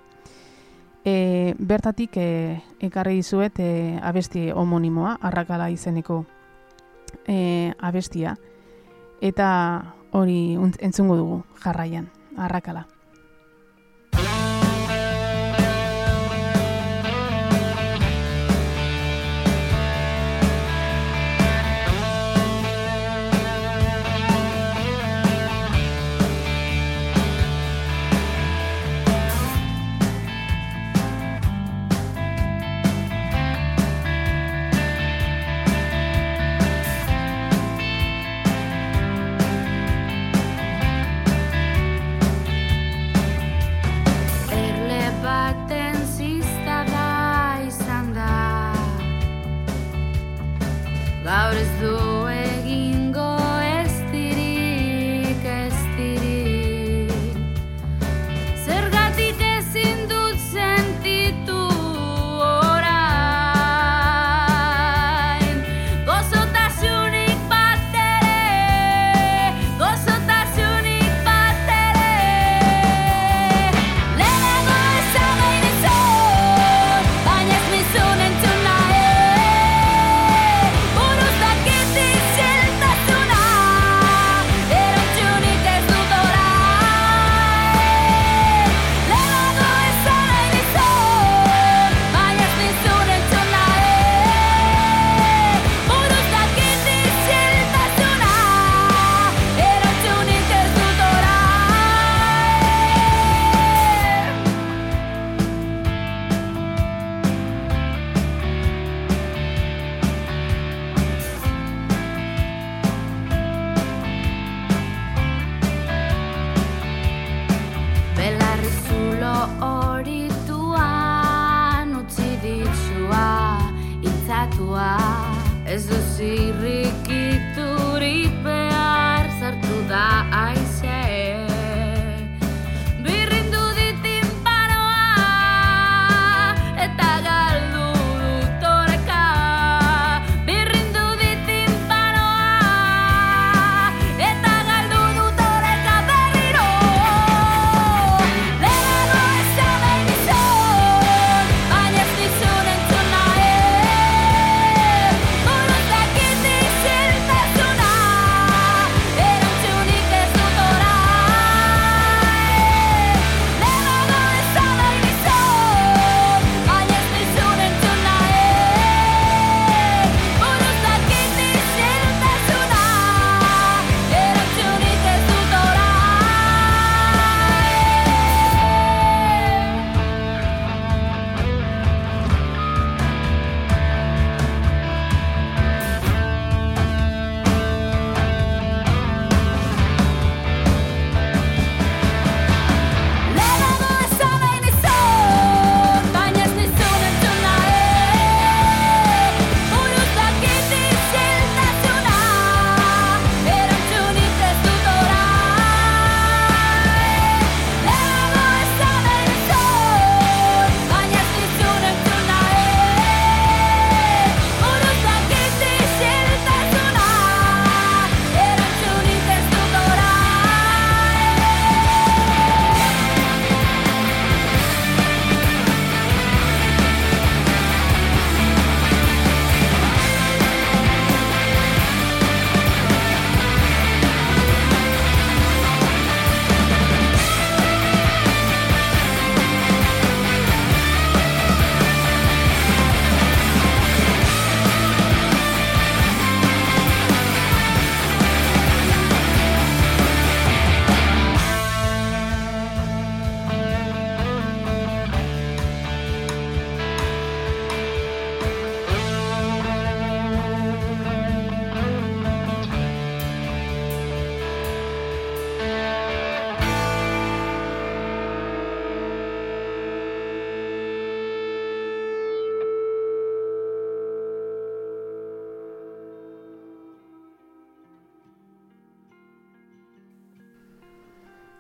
E, 1.05 1.55
bertatik 1.59 2.19
e, 2.21 2.29
ekarri 2.85 3.21
dizuet 3.23 3.61
e, 3.63 3.71
abesti 4.03 4.49
homonimoa, 4.51 5.19
arrakala 5.23 5.71
izeneko 5.71 6.25
e, 7.27 7.73
abestia. 7.79 8.37
Eta 9.21 9.49
hori 10.13 10.57
entzungo 10.81 11.17
dugu 11.17 11.43
jarraian, 11.63 12.09
arrakala. 12.37 12.87
loud 51.49 51.57
as 51.57 51.81
the 51.81 51.98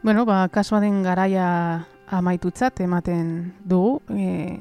Bueno, 0.08 0.24
ba, 0.24 0.48
kasuaden 0.48 1.02
garaia 1.04 1.84
amaitutzat 2.16 2.80
ematen 2.80 3.26
dugu, 3.68 3.98
e, 4.08 4.56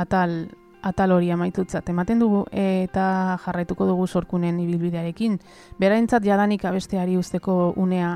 atal, 0.00 0.46
atal 0.80 1.12
hori 1.12 1.28
amaitutzat 1.34 1.90
ematen 1.92 2.22
dugu, 2.22 2.38
eta 2.48 3.36
jarraituko 3.44 3.84
dugu 3.90 4.06
sorkunen 4.06 4.56
ibilbidearekin. 4.62 5.36
Beraintzat 5.76 6.24
jadanik 6.24 6.64
abesteari 6.64 7.18
usteko 7.20 7.74
unea 7.76 8.14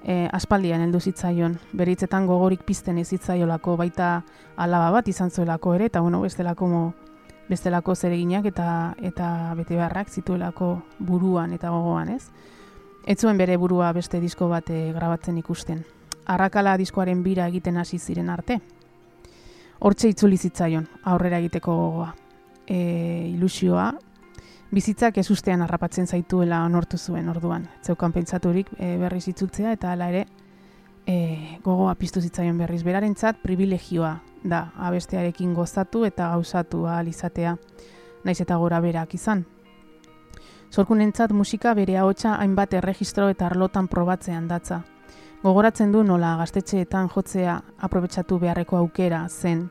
e, 0.00 0.30
aspaldian 0.32 0.80
heldu 0.80 1.02
zitzaion, 1.04 1.58
beritzetan 1.76 2.24
gogorik 2.30 2.64
pizten 2.64 2.96
ez 2.96 3.10
zitzaiolako, 3.10 3.74
baita 3.76 4.22
alaba 4.56 4.88
bat 4.94 5.10
izan 5.12 5.28
zuelako 5.28 5.74
ere, 5.76 5.90
eta 5.92 6.00
bueno, 6.00 6.22
bestelako 6.24 6.70
mo, 6.72 6.80
bestelako 7.50 7.94
zereginak 7.94 8.48
eta 8.48 8.94
eta 8.96 9.28
bete 9.60 9.76
beharrak 9.76 10.08
zituelako 10.08 10.78
buruan 10.98 11.52
eta 11.52 11.68
gogoan, 11.68 12.16
ez? 12.16 12.30
Ez 13.06 13.18
zuen 13.20 13.38
bere 13.38 13.56
burua 13.56 13.92
beste 13.92 14.20
disko 14.20 14.48
bat 14.48 14.68
eh, 14.70 14.92
grabatzen 14.92 15.38
ikusten. 15.38 15.84
Arrakala 16.26 16.76
diskoaren 16.76 17.22
bira 17.22 17.46
egiten 17.48 17.76
hasi 17.80 17.98
ziren 17.98 18.28
arte. 18.30 18.60
Hortxe 19.80 20.10
itzuli 20.12 20.36
zitzaion, 20.36 20.86
aurrera 21.08 21.38
egiteko 21.40 21.74
gogoa. 21.74 22.10
E, 22.68 22.76
ilusioa, 23.32 23.86
bizitzak 24.70 25.16
ez 25.18 25.30
ustean 25.32 25.62
harrapatzen 25.64 26.06
zaituela 26.06 26.60
onortu 26.66 26.98
zuen 26.98 27.28
orduan. 27.32 27.64
Zeukan 27.82 28.12
pentsaturik 28.12 28.68
e, 28.78 28.96
berriz 29.00 29.26
itzultzea 29.32 29.72
eta 29.72 29.90
hala 29.92 30.10
ere 30.12 30.26
e, 31.06 31.58
gogoa 31.64 31.94
piztu 31.98 32.20
zitzaion 32.20 32.58
berriz. 32.60 32.82
Berarentzat 32.86 33.40
privilegioa 33.42 34.18
da 34.44 34.66
abestearekin 34.76 35.54
gozatu 35.54 36.04
eta 36.04 36.28
gauzatu 36.34 36.84
ahal 36.86 37.08
izatea, 37.08 37.56
naiz 38.24 38.38
eta 38.40 38.60
gora 38.60 38.80
berak 38.84 39.16
izan. 39.16 39.46
Zorkunentzat 40.70 41.32
musika 41.34 41.72
bere 41.74 41.96
ahotsa 41.98 42.36
hainbat 42.38 42.74
erregistro 42.78 43.28
eta 43.28 43.48
arlotan 43.48 43.88
probatzean 43.90 44.46
datza. 44.48 44.84
Gogoratzen 45.42 45.90
du 45.90 46.04
nola 46.04 46.36
gaztetxeetan 46.38 47.08
jotzea 47.10 47.56
aprobetsatu 47.78 48.38
beharreko 48.38 48.76
aukera 48.76 49.24
zen, 49.28 49.68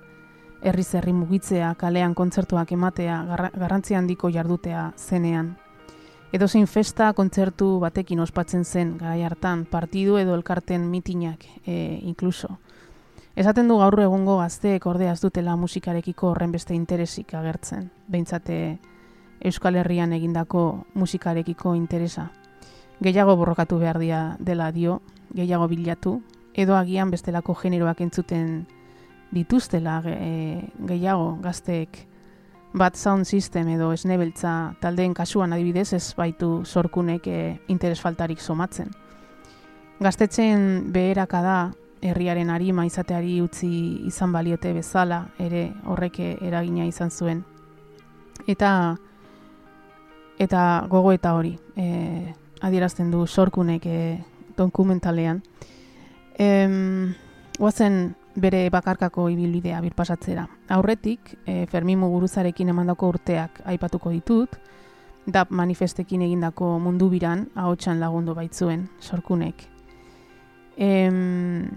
herri 0.62 1.14
mugitzea, 1.14 1.76
kalean 1.76 2.14
kontzertuak 2.14 2.72
ematea, 2.72 3.24
garra- 3.24 3.52
garrantzi 3.56 3.93
handiko 3.95 4.30
jardutea 4.30 4.91
zenean. 4.97 5.58
Edozein 6.34 6.68
festa 6.68 7.14
kontzertu 7.14 7.80
batekin 7.80 8.20
ospatzen 8.20 8.66
zen 8.66 8.97
garai 8.97 9.24
hartan, 9.24 9.66
partidu 9.66 10.18
edo 10.18 10.36
elkarten 10.36 10.82
mitinak 10.91 11.45
e, 11.66 12.00
inkluso. 12.02 12.60
Esaten 13.36 13.68
du 13.68 13.78
gaur 13.78 14.00
egungo 14.02 14.38
gazteek 14.38 14.86
ordea 14.86 15.14
ez 15.14 15.22
dutela 15.22 15.56
musikarekiko 15.56 16.30
horren 16.30 16.52
beste 16.52 16.74
interesik 16.74 17.34
agertzen, 17.34 17.89
behintzate 18.08 18.80
Euskal 19.42 19.76
Herrian 19.76 20.14
egindako 20.14 20.86
musikarekiko 20.94 21.76
interesa. 21.76 22.30
Gehiago 23.00 23.36
borrokatu 23.40 23.80
behar 23.80 24.00
dia 24.00 24.36
dela 24.40 24.72
dio, 24.72 25.02
gehiago 25.34 25.68
bilatu, 25.68 26.22
edo 26.54 26.76
agian 26.76 27.12
bestelako 27.12 27.56
generoak 27.56 28.02
entzuten 28.02 28.68
dituztela 29.32 30.02
e, 30.06 30.70
gehiago 30.88 31.38
gazteek 31.42 32.06
bat 32.74 32.96
sound 32.96 33.26
system 33.26 33.70
edo 33.70 33.92
esnebeltza 33.94 34.76
taldeen 34.82 35.14
kasuan 35.14 35.54
adibidez 35.54 35.94
ez 35.94 36.14
baitu 36.18 36.66
sorkunek 36.66 37.28
e, 37.28 37.60
interes 37.68 38.02
faltarik 38.02 38.42
somatzen. 38.42 38.92
Gaztetzen 40.00 40.92
beheraka 40.94 41.42
da 41.42 41.60
herriaren 42.02 42.50
arima 42.50 42.86
izateari 42.88 43.42
utzi 43.42 43.70
izan 44.08 44.32
baliote 44.32 44.72
bezala 44.74 45.26
ere 45.40 45.70
horrek 45.86 46.20
eragina 46.20 46.86
izan 46.88 47.12
zuen. 47.12 47.44
Eta 48.48 48.98
eta 50.40 50.88
gogo 50.90 51.12
eta 51.12 51.36
hori 51.36 51.58
e, 51.76 52.34
adierazten 52.62 53.12
du 53.12 53.26
sorkunek 53.28 53.86
e, 53.86 54.00
dokumentalean. 54.58 55.44
Em, 56.40 57.14
guazen 57.60 58.16
bere 58.40 58.70
bakarkako 58.72 59.28
ibilbidea 59.30 59.82
birpasatzera. 59.84 60.48
Aurretik, 60.70 61.36
e, 61.46 61.66
Fermin 61.68 62.00
Muguruzarekin 62.00 62.72
emandako 62.72 63.12
urteak 63.16 63.62
aipatuko 63.68 64.14
ditut, 64.16 64.56
DAP 65.30 65.52
manifestekin 65.52 66.24
egindako 66.26 66.78
mundu 66.80 67.10
biran 67.12 67.50
ahotsan 67.56 68.00
lagundu 68.00 68.34
baitzuen 68.34 68.88
sorkunek. 69.00 69.68
Em, 70.78 71.68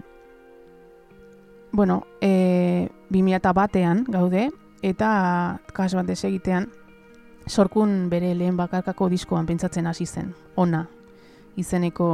bueno, 1.71 2.03
e, 2.21 2.87
2000 3.11 3.53
batean 3.53 4.05
gaude, 4.07 4.49
eta 4.81 5.59
kas 5.73 5.93
bat 5.95 6.07
desegitean, 6.07 6.69
sorkun 7.47 8.09
bere 8.09 8.33
lehen 8.35 8.57
bakarkako 8.57 9.09
diskoan 9.09 9.45
pentsatzen 9.45 9.87
hasi 9.87 10.05
zen, 10.05 10.33
ona, 10.55 10.85
izeneko 11.57 12.07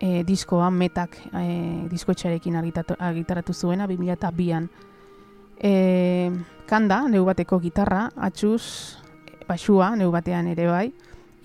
e, 0.00 0.22
diskoa 0.24 0.70
metak 0.70 1.16
e, 1.34 1.88
diskoetxarekin 1.90 2.56
argitatu- 2.60 2.96
argitaratu 2.98 3.52
zuena 3.52 3.86
2002an. 3.86 4.68
E, 5.58 6.30
kanda, 6.66 7.02
neu 7.08 7.24
bateko 7.26 7.58
gitarra, 7.60 8.08
atxuz, 8.16 8.96
basua, 9.48 9.94
neu 9.96 10.10
batean 10.14 10.46
ere 10.54 10.66
bai, 10.70 10.88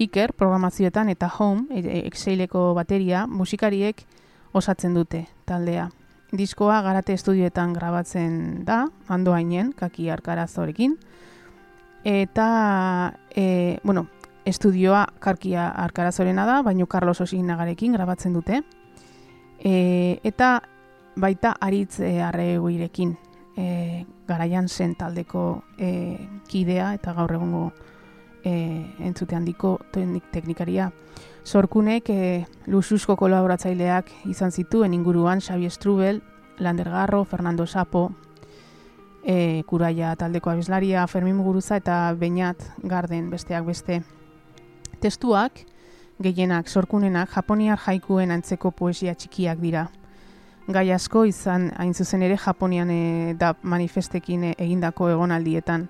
Iker 0.04 0.34
programazioetan 0.34 1.10
eta 1.10 1.30
Home, 1.40 1.68
e, 1.70 1.80
e, 1.80 2.00
Exceleko 2.08 2.74
bateria, 2.74 3.28
musikariek 3.28 4.06
osatzen 4.54 4.94
dute 4.94 5.28
taldea. 5.46 5.90
Diskoa 6.34 6.82
garate 6.82 7.14
estudioetan 7.14 7.74
grabatzen 7.74 8.66
da, 8.66 8.88
ando 9.08 9.36
hainen, 9.38 9.72
kaki 9.78 10.10
arkarazorekin, 10.10 10.98
eta, 12.04 13.20
e, 13.36 13.80
bueno, 13.84 14.08
estudioa 14.46 15.08
karkia 15.20 15.70
arkarazorena 15.70 16.46
da, 16.46 16.62
baino 16.62 16.88
Carlos 16.88 17.22
Osignagarekin 17.22 17.94
grabatzen 17.94 18.34
dute. 18.34 18.64
E, 19.60 20.20
eta 20.24 20.62
baita 21.16 21.56
aritz 21.62 22.00
e, 22.00 22.20
arreguirekin 22.22 23.16
e, 23.56 24.06
garaian 24.28 24.68
zen 24.68 24.96
taldeko 24.96 25.64
e, 25.78 26.18
kidea 26.48 26.94
eta 26.98 27.14
gaur 27.14 27.34
egungo 27.38 27.72
e, 28.44 28.54
entzute 29.00 29.36
handiko 29.36 29.78
teknik- 29.94 30.32
teknikaria. 30.32 30.92
Sorkunek 31.44 32.10
e, 32.10 32.46
luxusko 32.68 33.16
kolaboratzaileak 33.20 34.12
izan 34.32 34.52
zituen 34.52 34.94
inguruan 34.94 35.42
Xabi 35.42 35.70
Strubel, 35.70 36.22
Lander 36.60 36.90
Garro, 36.90 37.24
Fernando 37.26 37.66
Sapo, 37.68 38.12
e, 39.24 39.64
Kuraia 39.66 40.16
taldeko 40.16 40.52
abeslaria, 40.52 41.08
Fermin 41.08 41.36
Muguruza 41.36 41.78
eta 41.78 42.14
Beñat 42.20 42.62
Garden 42.84 43.30
besteak 43.30 43.66
beste. 43.66 44.02
Testuak, 45.00 45.66
gehienak 46.20 46.68
sorkunenak 46.68 47.30
Japoniar 47.34 47.80
jaikuen 47.80 48.32
antzeko 48.32 48.72
poesia 48.72 49.16
txikiak 49.16 49.60
dira. 49.60 49.88
Gai 50.68 50.92
asko 50.96 51.26
izan 51.28 51.72
hain 51.76 51.94
zuzen 51.94 52.22
ere 52.24 52.38
Japonian 52.38 52.92
e, 52.92 53.34
da 53.40 53.54
manifestekin 53.64 54.44
e, 54.44 54.54
egindako 54.58 55.10
egonaldietan 55.16 55.90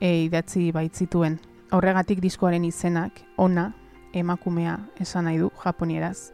e, 0.00 0.24
idatzi 0.24 0.70
baitzituen. 0.74 1.38
Horregatik 1.70 2.18
diskoaren 2.22 2.64
izenak, 2.66 3.20
ona, 3.38 3.70
emakumea 4.12 4.78
esan 4.98 5.28
nahi 5.28 5.38
du 5.38 5.52
japonieraz. 5.62 6.32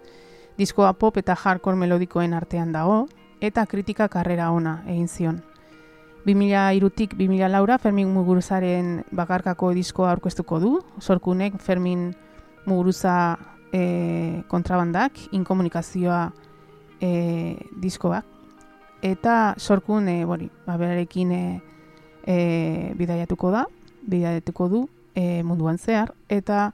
Diskoa 0.56 0.94
pop 0.96 1.18
eta 1.20 1.36
hardcore 1.36 1.76
melodikoen 1.76 2.32
artean 2.32 2.72
dago, 2.72 3.04
eta 3.40 3.66
kritika 3.68 4.08
karrera 4.08 4.48
ona 4.56 4.78
egin 4.88 5.08
zion. 5.08 5.42
2003-tik 6.26 7.14
2000 7.14 7.48
laura 7.48 7.78
Fermin 7.78 8.08
Muguruzaren 8.10 9.04
bakarkako 9.14 9.70
diskoa 9.76 10.10
aurkeztuko 10.10 10.58
du, 10.58 10.72
sorkunek 10.98 11.60
Fermin 11.62 12.08
Muguruza 12.66 13.38
e, 13.72 14.42
kontrabandak, 14.50 15.20
inkomunikazioa 15.30 16.32
e, 17.00 17.54
diskoak, 17.78 18.26
eta 19.06 19.54
sorkun 19.58 20.10
e, 20.10 20.18
bori, 20.26 20.50
ba, 20.66 20.74
berarekin 20.80 21.32
e, 21.32 21.42
e, 22.26 22.36
bidaiatuko 22.98 23.54
da, 23.54 23.66
bidaiatuko 24.02 24.68
du 24.72 24.84
e, 25.14 25.44
munduan 25.46 25.78
zehar, 25.78 26.10
eta 26.28 26.72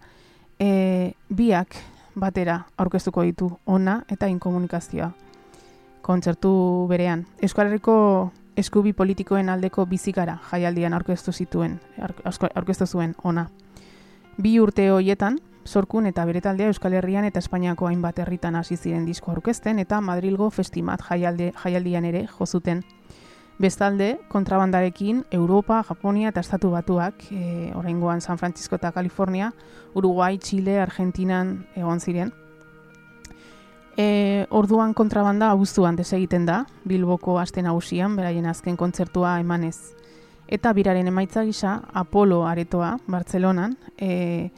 e, 0.57 1.13
biak 1.29 1.77
batera 2.17 2.63
aurkeztuko 2.81 3.29
ditu 3.29 3.51
ona 3.67 4.03
eta 4.09 4.33
inkomunikazioa. 4.33 5.13
Kontzertu 6.03 6.53
berean. 6.91 7.27
Euskal 7.45 7.69
Herriko 7.69 8.33
eskubi 8.57 8.93
politikoen 8.93 9.49
aldeko 9.49 9.87
bizikara 9.87 10.39
jaialdian 10.51 10.95
aurkeztu 10.95 11.33
zituen, 11.33 11.81
aurke- 11.99 12.51
aurkeztu 12.55 12.87
zuen 12.87 13.15
ona. 13.25 13.49
Bi 14.39 14.59
urte 14.61 14.91
hoietan, 14.91 15.39
Sorkun 15.65 16.07
eta 16.07 16.25
bere 16.27 16.41
taldea 16.43 16.67
Euskal 16.73 16.97
Herrian 16.99 17.25
eta 17.25 17.39
Espainiako 17.39 17.87
hainbat 17.87 18.19
herritan 18.19 18.57
hasi 18.59 18.77
ziren 18.77 19.05
disko 19.07 19.31
aurkezten 19.31 19.79
eta 19.79 20.01
Madrilgo 20.01 20.51
Festimat 20.51 21.05
jaialde, 21.07 21.53
jaialdian 21.63 22.05
ere 22.05 22.27
jo 22.27 22.47
zuten. 22.47 22.83
Bestalde, 23.63 24.19
kontrabandarekin 24.29 25.25
Europa, 25.31 25.85
Japonia 25.87 26.33
eta 26.33 26.41
Estatu 26.41 26.71
Batuak, 26.71 27.23
e, 27.31 27.71
oraingoan 27.79 28.21
San 28.21 28.39
Francisco 28.39 28.75
eta 28.75 28.91
California, 28.91 29.53
Uruguay, 29.95 30.39
Chile, 30.39 30.81
Argentinan 30.81 31.67
egon 31.77 32.01
ziren. 32.01 32.33
E, 33.97 34.47
orduan 34.51 34.95
kontrabanda 34.95 35.51
abuztuan 35.53 35.97
desegiten 35.97 36.47
da, 36.49 36.63
Bilboko 36.89 37.37
aste 37.39 37.63
nagusian, 37.63 38.17
beraien 38.17 38.47
azken 38.49 38.77
kontzertua 38.81 39.39
emanez. 39.41 39.93
Eta 40.49 40.73
biraren 40.73 41.09
emaitza 41.09 41.45
gisa, 41.45 41.81
Apolo 41.93 42.43
aretoa, 42.49 42.97
Bartzelonan, 43.07 43.77
e, 43.99 44.51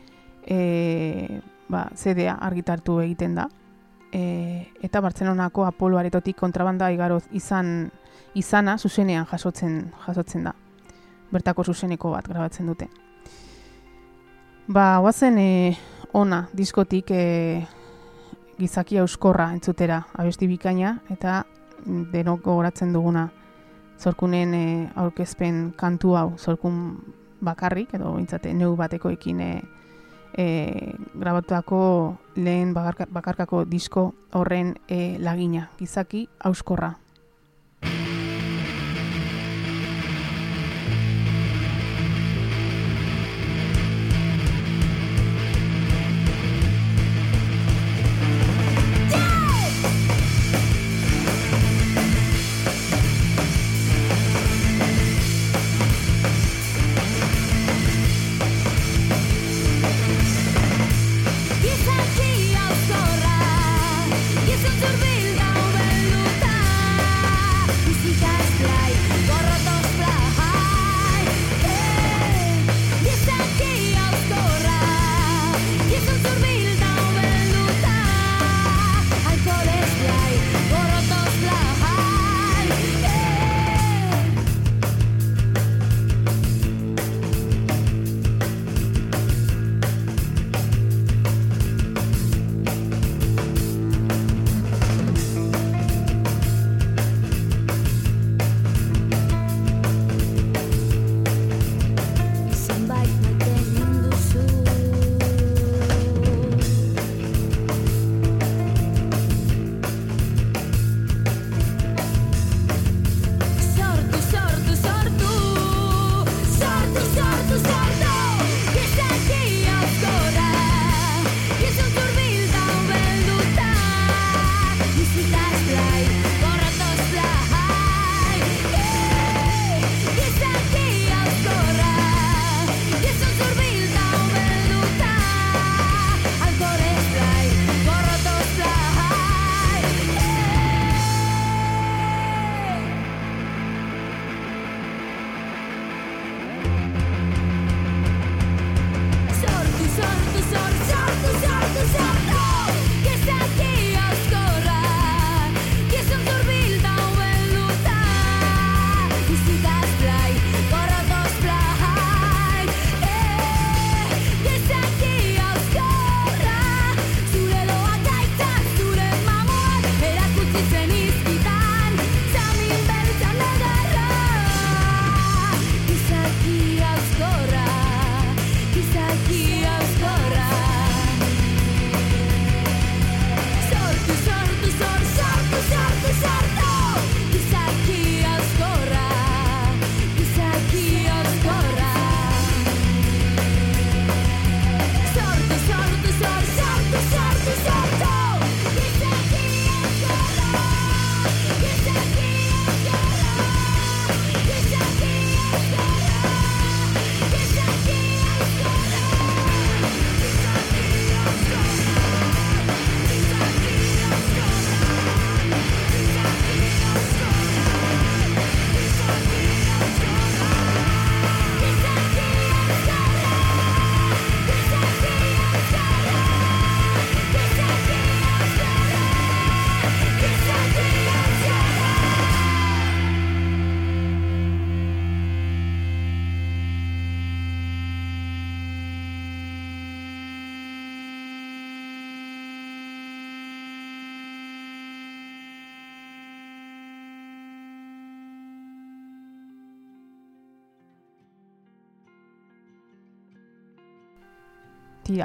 e, 0.47 1.41
ba, 1.68 1.89
CD-a 1.95 2.39
argitartu 2.47 3.01
egiten 3.03 3.35
da. 3.35 3.49
E, 4.14 4.70
eta 4.82 5.01
Bartzelonako 5.03 5.66
Apolo 5.66 5.99
aretotik 5.99 6.39
kontrabanda 6.39 6.91
igaroz 6.95 7.24
izan 7.32 7.91
izana 8.35 8.76
zuzenean 8.78 9.26
jasotzen 9.30 9.80
jasotzen 10.07 10.45
da. 10.47 10.55
Bertako 11.35 11.64
zuzeneko 11.64 12.11
bat 12.14 12.28
grabatzen 12.28 12.66
dute. 12.70 12.89
Ba, 14.66 15.01
oazen 15.03 15.39
e, 15.39 15.49
ona 16.14 16.45
diskotik 16.55 17.11
e, 17.11 17.24
gizaki 18.59 18.99
euskorra 19.03 19.51
entzutera 19.53 20.03
abesti 20.15 20.47
bikaina 20.49 20.99
eta 21.11 21.45
denok 21.85 22.43
gogoratzen 22.45 22.93
duguna 22.93 23.29
zorkunen 24.01 24.55
e, 24.55 24.65
aurkezpen 24.97 25.73
kantu 25.77 26.15
hau 26.19 26.29
zorkun 26.39 26.99
bakarrik 27.45 27.95
edo 27.95 28.15
bintzate 28.17 28.53
neu 28.55 28.75
batekoekin 28.77 29.41
e, 29.41 29.53
e, 30.37 30.47
grabatuako 31.15 31.81
lehen 32.37 32.75
bakarka, 32.75 33.07
bakarkako 33.11 33.65
disko 33.65 34.13
horren 34.33 34.75
e, 34.89 35.17
lagina 35.19 35.69
gizaki 35.79 36.29
auskorra. 36.41 36.95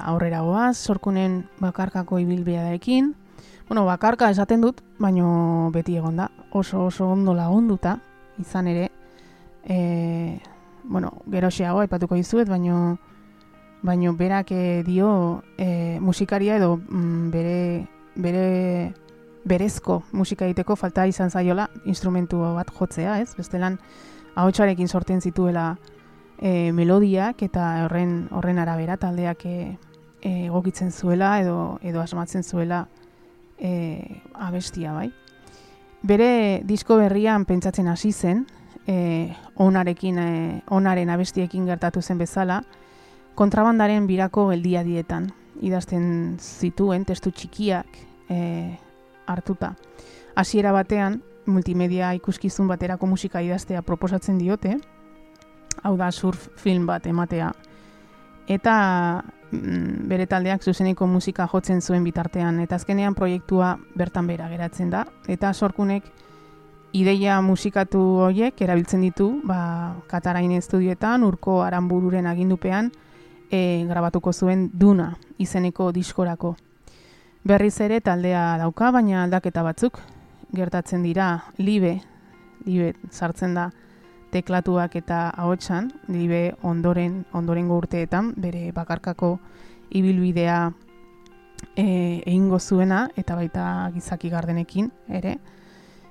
Aurrera 0.06 0.42
goaz, 0.42 0.78
sorkunen 0.78 1.44
bakarkako 1.60 2.20
ibilbidearekin. 2.20 3.14
Bueno, 3.68 3.86
bakarka 3.86 4.30
esaten 4.30 4.62
dut, 4.62 4.82
baino 5.00 5.70
beti 5.74 5.98
egon 5.98 6.18
da, 6.18 6.30
oso 6.52 6.86
oso 6.88 7.12
ondo 7.14 7.36
lagunduta, 7.38 8.00
izan 8.40 8.68
ere, 8.68 8.90
e, 9.64 10.40
bueno, 10.84 11.14
geroxeago 11.30 11.84
aipatuko 11.84 12.16
dizuet, 12.16 12.50
baino 12.50 12.98
baino 13.82 14.14
berak 14.14 14.52
dio 14.86 15.44
e, 15.58 16.00
musikaria 16.02 16.58
edo 16.58 16.78
mm, 16.78 17.30
bere 17.32 17.88
bere 18.16 18.94
berezko 19.46 20.04
musika 20.12 20.46
egiteko 20.46 20.76
falta 20.76 21.06
izan 21.08 21.30
zaiola 21.30 21.70
instrumentu 21.86 22.42
bat 22.58 22.72
jotzea, 22.76 23.20
ez? 23.22 23.36
Bestelan 23.38 23.80
ahotsarekin 24.36 24.88
sortzen 24.88 25.22
zituela 25.22 25.78
e, 26.38 26.72
melodiak 26.76 27.42
eta 27.44 27.86
horren 27.86 28.28
horren 28.32 28.60
arabera 28.60 28.98
taldeak 28.98 29.46
e, 29.46 29.78
egokitzen 30.22 30.92
zuela 30.92 31.40
edo 31.40 31.80
edo 31.82 32.02
asmatzen 32.02 32.44
zuela 32.44 32.88
e, 33.60 34.22
abestia, 34.34 34.94
bai. 34.94 35.12
Bere 36.02 36.62
disko 36.64 36.98
berrian 36.98 37.46
pentsatzen 37.46 37.88
hasi 37.88 38.12
zen, 38.12 38.46
e, 38.88 39.36
onarekin, 39.56 40.18
e, 40.18 40.62
onaren 40.72 41.10
abestiekin 41.10 41.68
gertatu 41.68 42.02
zen 42.02 42.18
bezala, 42.18 42.64
kontrabandaren 43.36 44.08
birako 44.08 44.50
geldia 44.54 44.84
dietan. 44.84 45.32
Idazten 45.62 46.38
zituen 46.40 47.04
testu 47.06 47.32
txikiak 47.36 47.98
e, 48.32 48.78
hartuta. 49.28 49.74
Hasiera 50.36 50.72
batean, 50.72 51.20
multimedia 51.50 52.14
ikuskizun 52.16 52.70
baterako 52.70 53.10
musika 53.10 53.42
idaztea 53.42 53.82
proposatzen 53.84 54.38
diote, 54.40 54.78
hau 55.84 55.96
da 55.98 56.12
surf 56.12 56.48
film 56.56 56.86
bat 56.88 57.06
ematea. 57.08 57.52
Eta 58.48 58.76
bere 59.52 60.28
taldeak 60.30 60.64
zuzeneko 60.64 61.08
musika 61.08 61.48
jotzen 61.52 61.82
zuen 61.82 62.04
bitartean, 62.04 62.60
eta 62.60 62.76
azkenean 62.76 63.16
proiektua 63.16 63.78
bertan 63.98 64.28
bera 64.28 64.50
geratzen 64.50 64.90
da. 64.90 65.06
Eta 65.28 65.54
sorkunek 65.54 66.06
ideia 66.94 67.40
musikatu 67.42 68.00
horiek 68.26 68.62
erabiltzen 68.62 69.02
ditu, 69.02 69.30
ba, 69.46 69.96
Katarain 70.08 70.52
estudioetan, 70.58 71.24
urko 71.24 71.62
aranbururen 71.64 72.28
agindupean, 72.28 72.92
e, 73.52 73.86
grabatuko 73.90 74.34
zuen 74.34 74.70
Duna 74.74 75.16
izeneko 75.38 75.92
diskorako. 75.92 76.56
Berriz 77.44 77.80
ere 77.82 78.02
taldea 78.02 78.58
dauka, 78.60 78.92
baina 78.92 79.24
aldaketa 79.24 79.64
batzuk 79.64 80.00
gertatzen 80.54 81.04
dira 81.04 81.46
libe, 81.58 82.00
libe 82.66 82.94
sartzen 83.12 83.54
da 83.54 83.70
teklatuak 84.32 84.96
eta 84.96 85.30
ahotsan, 85.30 85.92
libe 86.08 86.54
ondoren 86.64 87.26
ondorengo 87.34 87.78
urteetan 87.78 88.34
bere 88.38 88.72
bakarkako 88.72 89.38
ibilbidea 89.90 90.72
e, 91.76 92.22
egingo 92.26 92.60
zuena 92.60 93.08
eta 93.18 93.36
baita 93.36 93.90
gizaki 93.94 94.30
gardenekin 94.30 94.92
ere, 95.10 95.38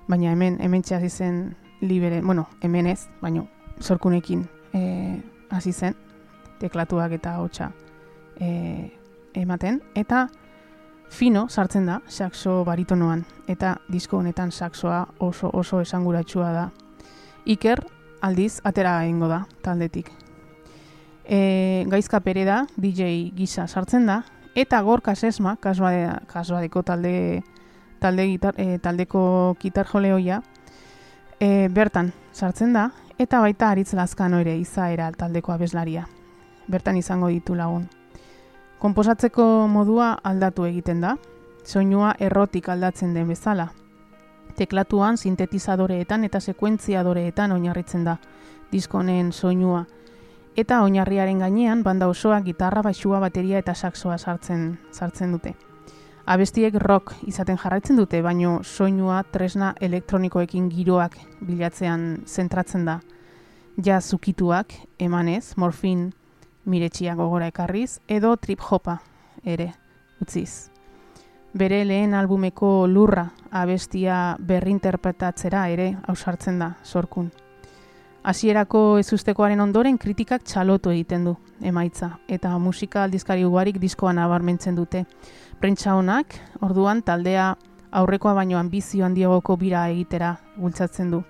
baina 0.08 0.32
hemen 0.32 0.58
hemen 0.60 0.82
hasi 0.82 1.08
zen 1.08 1.56
libere, 1.80 2.20
bueno, 2.22 2.48
hemen 2.62 2.86
ez, 2.86 3.08
baina 3.20 3.44
sorkunekin 3.80 4.48
e, 4.74 5.22
hasi 5.50 5.72
zen 5.72 5.94
teklatuak 6.58 7.12
eta 7.12 7.36
ahotsa 7.36 7.70
e, 8.40 8.90
ematen 9.34 9.80
eta 9.94 10.28
fino 11.10 11.48
sartzen 11.48 11.86
da 11.86 12.00
saxo 12.08 12.64
baritonoan 12.64 13.24
eta 13.48 13.76
disko 13.88 14.18
honetan 14.18 14.52
saxoa 14.52 15.06
oso 15.18 15.50
oso 15.52 15.80
esanguratsua 15.80 16.52
da. 16.52 16.70
Iker 17.46 17.80
aldiz 18.20 18.60
atera 18.64 19.02
egingo 19.04 19.28
da 19.28 19.44
taldetik. 19.62 20.10
E, 21.24 21.84
gaizka 21.88 22.20
pere 22.24 22.44
da, 22.48 22.62
DJ 22.76 23.30
gisa 23.36 23.66
sartzen 23.68 24.06
da, 24.08 24.22
eta 24.54 24.80
gorka 24.82 25.14
sesma, 25.14 25.56
kasbadeko 25.60 26.82
talde, 26.82 27.42
talde 28.00 28.26
gitar, 28.30 28.54
e, 28.56 28.78
taldeko 28.78 29.56
gitar 29.60 29.86
joleoia, 29.86 30.40
e, 31.38 31.68
bertan 31.68 32.12
sartzen 32.32 32.72
da, 32.72 32.90
eta 33.18 33.40
baita 33.40 33.70
aritz 33.70 33.92
lazkano 33.94 34.40
ere 34.40 34.56
izaera 34.58 35.10
taldeko 35.12 35.52
abeslaria. 35.52 36.06
Bertan 36.68 36.96
izango 36.96 37.28
ditu 37.28 37.54
lagun. 37.54 37.88
Komposatzeko 38.78 39.66
modua 39.68 40.12
aldatu 40.22 40.64
egiten 40.68 41.00
da, 41.02 41.16
soinua 41.64 42.14
errotik 42.18 42.68
aldatzen 42.68 43.14
den 43.14 43.28
bezala, 43.28 43.72
teklatuan 44.58 45.16
sintetizadoreetan 45.16 46.24
eta 46.26 46.40
sekuentziadoreetan 46.40 47.52
oinarritzen 47.54 48.04
da 48.04 48.16
diskonen 48.72 49.32
soinua. 49.32 49.84
Eta 50.58 50.80
oinarriaren 50.82 51.38
gainean 51.38 51.84
banda 51.86 52.08
osoa 52.10 52.40
gitarra, 52.42 52.82
baixua, 52.82 53.20
bateria 53.22 53.60
eta 53.62 53.74
saxoa 53.74 54.18
sartzen 54.18 54.78
sartzen 54.92 55.32
dute. 55.32 55.54
Abestiek 56.28 56.74
rock 56.82 57.14
izaten 57.30 57.56
jarraitzen 57.56 57.96
dute, 57.96 58.20
baino 58.22 58.58
soinua 58.62 59.22
tresna 59.32 59.72
elektronikoekin 59.80 60.68
giroak 60.68 61.16
bilatzean 61.46 62.08
zentratzen 62.26 62.84
da. 62.84 62.98
Ja 63.84 64.00
zukituak, 64.00 64.74
emanez, 64.98 65.54
morfin 65.56 66.10
miretxia 66.66 67.14
gogora 67.14 67.46
ekarriz, 67.48 68.00
edo 68.08 68.34
trip 68.36 68.60
hopa 68.60 68.98
ere, 69.46 69.70
utziz 70.20 70.77
bere 71.54 71.84
lehen 71.84 72.14
albumeko 72.14 72.86
lurra 72.86 73.28
abestia 73.50 74.36
berrinterpretatzera 74.38 75.68
ere 75.68 75.94
ausartzen 76.06 76.58
da 76.58 76.74
sorkun. 76.84 77.30
Hasierako 78.28 78.98
ezustekoaren 79.00 79.60
ondoren 79.60 79.96
kritikak 79.96 80.42
txalotu 80.44 80.90
egiten 80.90 81.24
du 81.24 81.36
emaitza 81.62 82.10
eta 82.28 82.50
musika 82.58 83.04
aldizkari 83.04 83.44
ugarik 83.44 83.78
diskoa 83.80 84.12
nabarmentzen 84.12 84.76
dute. 84.76 85.04
Prentsa 85.60 85.94
honak, 85.96 86.34
orduan 86.60 87.02
taldea 87.02 87.54
aurrekoa 87.90 88.34
baino 88.34 88.58
ambizio 88.58 89.06
handiagoko 89.06 89.56
bira 89.56 89.88
egitera 89.88 90.36
bultzatzen 90.56 91.10
du. 91.10 91.22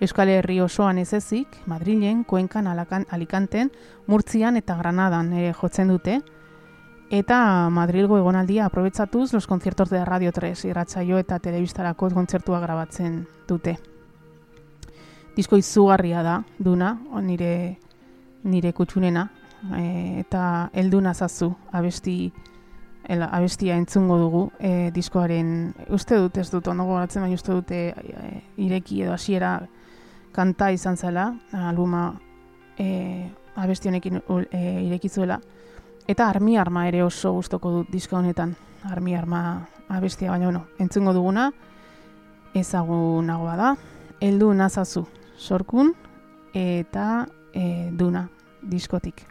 Euskal 0.00 0.28
Herri 0.28 0.60
osoan 0.60 0.98
ez 0.98 1.14
ezik, 1.16 1.48
Madrilen, 1.64 2.24
Kuenkan, 2.24 2.66
Alikanten, 2.68 3.70
Murtzian 4.06 4.56
eta 4.56 4.76
Granadan 4.76 5.32
ere 5.32 5.54
jotzen 5.54 5.88
dute, 5.88 6.20
Eta 7.10 7.70
Madrilgo 7.70 8.18
egonaldia 8.18 8.64
aprobetsatuz 8.66 9.32
los 9.32 9.46
conciertos 9.46 9.90
de 9.90 10.04
Radio 10.04 10.32
3 10.32 10.64
irratsaio 10.64 11.18
eta 11.18 11.38
telebistarako 11.38 12.10
kontzertua 12.10 12.58
grabatzen 12.58 13.28
dute. 13.46 13.76
Disko 15.36 15.56
izugarria 15.56 16.24
da, 16.26 16.40
duna, 16.58 16.96
nire, 17.22 17.78
nire 18.42 18.72
kutsunena, 18.72 19.28
e, 19.76 20.18
eta 20.24 20.70
elduna 20.72 21.14
zazu 21.14 21.52
abesti, 21.70 22.32
el, 23.06 23.22
abestia 23.22 23.76
entzungo 23.76 24.18
dugu 24.18 24.50
e, 24.58 24.90
diskoaren, 24.90 25.74
uste 25.94 26.18
dut 26.18 26.38
ez 26.38 26.50
dut, 26.50 26.66
ondo 26.66 26.88
baina 26.88 27.28
uste 27.34 27.52
dute 27.52 27.82
e, 27.94 28.42
ireki 28.56 29.02
edo 29.02 29.12
hasiera 29.12 29.60
kanta 30.32 30.72
izan 30.72 30.96
zela, 30.96 31.36
albuma 31.52 32.18
e, 32.76 33.30
abesti 33.54 33.88
honekin 33.88 34.22
e, 34.50 34.82
irekizuela, 34.88 35.38
Eta 36.06 36.28
armi 36.30 36.56
arma 36.56 36.86
ere 36.86 37.02
oso 37.02 37.32
gustoko 37.34 37.70
dut 37.80 37.88
diska 37.90 38.16
honetan. 38.18 38.54
Armi 38.86 39.16
arma 39.18 39.66
abestia 39.88 40.30
baina 40.30 40.46
bueno, 40.46 40.66
entzungo 40.78 41.12
duguna 41.12 41.50
ezagunagoa 42.54 43.56
da. 43.58 43.72
Heldu 44.20 44.52
nazazu 44.54 45.04
sorkun 45.36 45.92
eta 46.54 47.26
e, 47.52 47.90
duna 47.92 48.28
diskotik. 48.62 49.26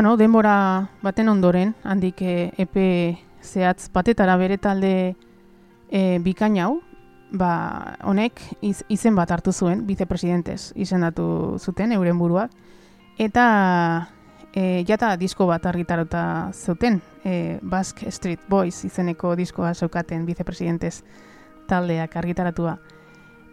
Bueno, 0.00 0.16
denbora 0.16 0.88
baten 1.02 1.28
ondoren, 1.28 1.74
handik 1.84 2.22
epe 2.24 3.18
zehatz 3.44 3.90
batetara 3.92 4.38
bere 4.40 4.56
talde 4.56 4.92
e, 5.92 6.00
bikain 6.24 6.56
hau, 6.56 6.78
ba, 7.36 7.98
honek 8.08 8.40
iz, 8.64 8.78
izen 8.88 9.12
bat 9.18 9.28
hartu 9.28 9.52
zuen, 9.52 9.82
vicepresidentez 9.84 10.72
izendatu 10.72 11.58
zuten, 11.60 11.92
euren 11.92 12.16
buruak, 12.16 12.48
eta 13.20 13.44
e, 14.54 14.86
jata 14.88 15.10
disko 15.20 15.44
bat 15.52 15.68
argitarota 15.68 16.24
zuten, 16.54 17.02
e, 17.20 17.58
Basque 17.60 18.08
Street 18.08 18.48
Boys 18.48 18.80
izeneko 18.88 19.34
diskoa 19.36 19.74
zeukaten 19.74 20.24
vicepresidentez 20.24 21.02
taldeak 21.68 22.16
argitaratua. 22.16 22.78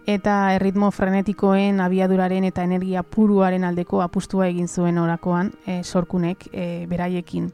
Eta 0.07 0.53
erritmo 0.55 0.87
frenetikoen, 0.95 1.81
abiaduraren 1.83 2.45
eta 2.47 2.63
energia 2.63 3.01
puruaren 3.03 3.65
aldeko 3.67 3.99
apustua 3.99 4.45
egin 4.47 4.69
zuen 4.71 4.97
orakoan 5.01 5.49
e, 5.65 5.81
sorkunek 5.83 6.45
e, 6.53 6.85
beraiekin. 6.87 7.49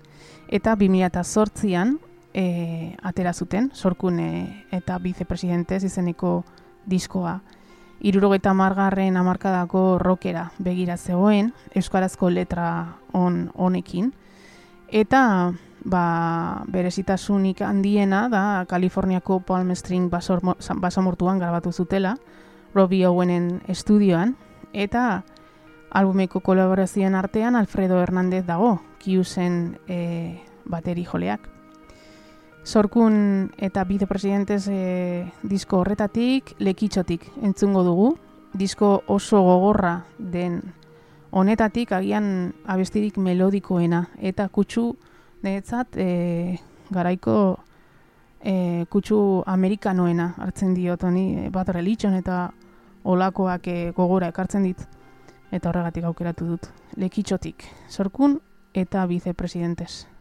Eta 0.54 0.76
2008an 0.78 1.96
e, 2.30 2.94
atera 3.02 3.34
zuten, 3.34 3.72
sorkune 3.74 4.28
eta 4.70 5.00
vicepresidentez 5.02 5.82
izeneko 5.90 6.44
diskoa. 6.86 7.40
Irurogeita 8.06 8.54
margarren 8.54 9.18
amarkadako 9.18 9.98
rockera 9.98 10.52
begira 10.60 10.98
zegoen, 10.98 11.56
euskarazko 11.74 12.30
letra 12.30 12.68
on 13.18 13.48
honekin. 13.56 14.14
Eta 14.94 15.54
ba, 15.86 16.64
berezitasunik 16.68 17.62
handiena 17.62 18.30
da 18.30 18.66
Kaliforniako 18.68 19.40
Palm 19.42 19.70
basormo- 20.10 20.58
basamortuan 20.80 21.40
grabatu 21.40 21.72
zutela, 21.72 22.18
Robbie 22.74 23.06
Owenen 23.08 23.62
estudioan, 23.68 24.36
eta 24.74 25.24
albumeko 25.92 26.40
kolaborazioen 26.40 27.16
artean 27.16 27.56
Alfredo 27.56 28.02
Hernández 28.02 28.46
dago, 28.46 28.82
kiusen 29.00 29.78
e, 29.88 30.42
bateri 30.66 31.06
joleak. 31.06 31.50
Sorkun 32.64 33.52
eta 33.58 33.84
vicepresidentez 33.84 34.68
e, 34.72 35.32
disko 35.44 35.80
horretatik, 35.84 36.56
lekitxotik 36.60 37.28
entzungo 37.44 37.84
dugu, 37.84 38.18
disko 38.54 39.04
oso 39.08 39.42
gogorra 39.42 40.06
den 40.18 40.62
honetatik 41.34 41.92
agian 41.92 42.54
abestirik 42.70 43.18
melodikoena 43.18 44.08
eta 44.22 44.48
kutsu 44.54 44.94
niretzat 45.44 45.98
e, 45.98 46.58
garaiko 46.94 47.60
e, 48.44 48.86
kutsu 48.90 49.44
amerikanoena 49.48 50.34
hartzen 50.38 50.74
diot 50.76 51.04
honi 51.04 51.26
e, 51.46 51.50
bat 51.54 51.70
religion 51.76 52.16
eta 52.20 52.48
olakoak 53.04 53.68
e, 53.68 53.78
gogora 53.96 54.32
ekartzen 54.32 54.64
dit 54.70 54.88
eta 55.52 55.70
horregatik 55.70 56.08
aukeratu 56.10 56.48
dut 56.54 56.72
lekitxotik 56.98 57.68
sorkun 57.90 58.40
eta 58.74 59.06
vicepresidentez. 59.06 60.13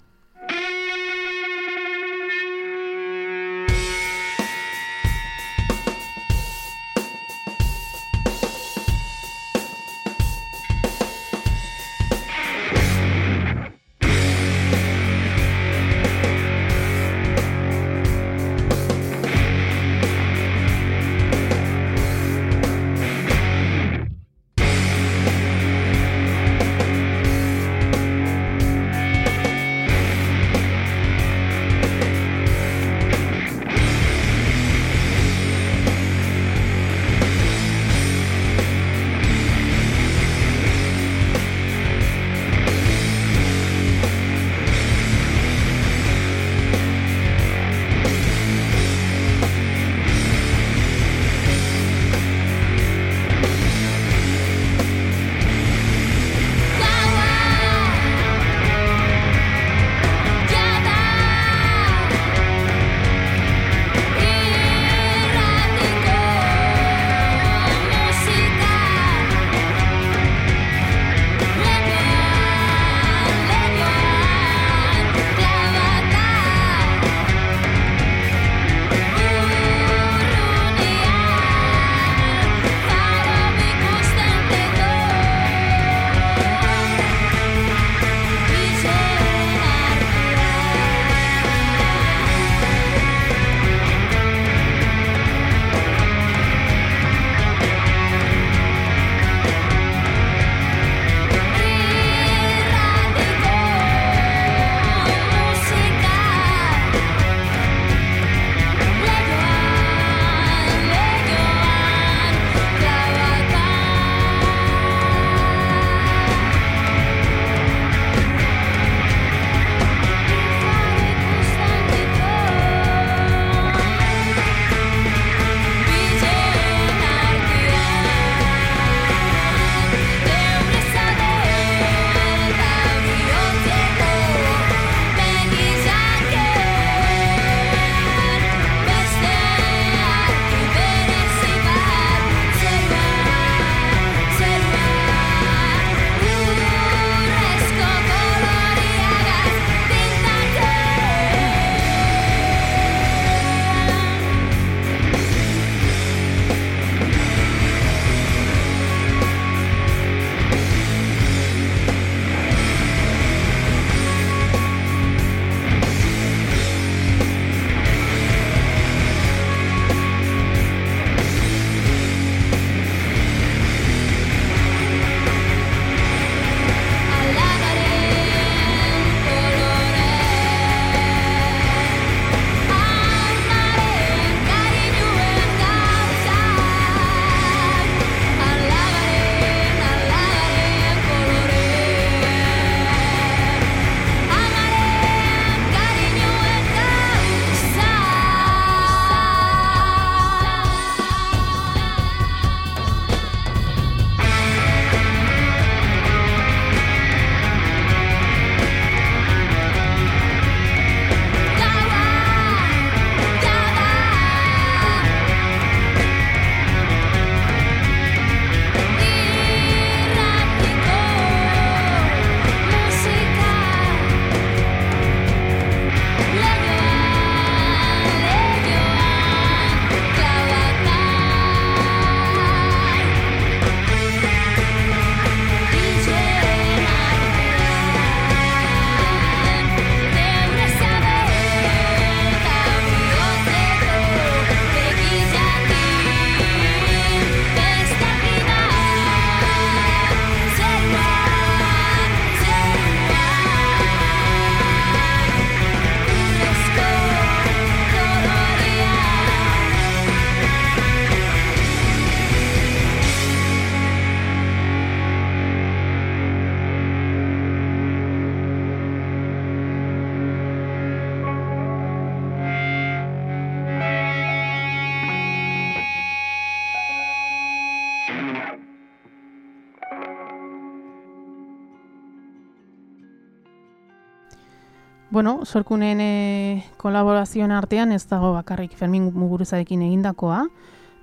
Bueno, 285.12 285.44
sorkunen 285.44 286.00
e, 286.00 286.64
kolaborazioen 286.80 287.50
artean 287.52 287.90
ez 287.92 288.06
dago 288.08 288.30
bakarrik 288.32 288.72
Fermin 288.72 289.10
Muguruzarekin 289.12 289.82
egindakoa, 289.84 290.46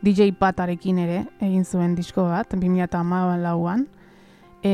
DJ 0.02 0.32
Patarekin 0.34 0.98
ere 0.98 1.20
egin 1.46 1.62
zuen 1.62 1.94
disko 1.94 2.26
bat, 2.26 2.50
2008an. 2.56 3.86
E, 4.66 4.74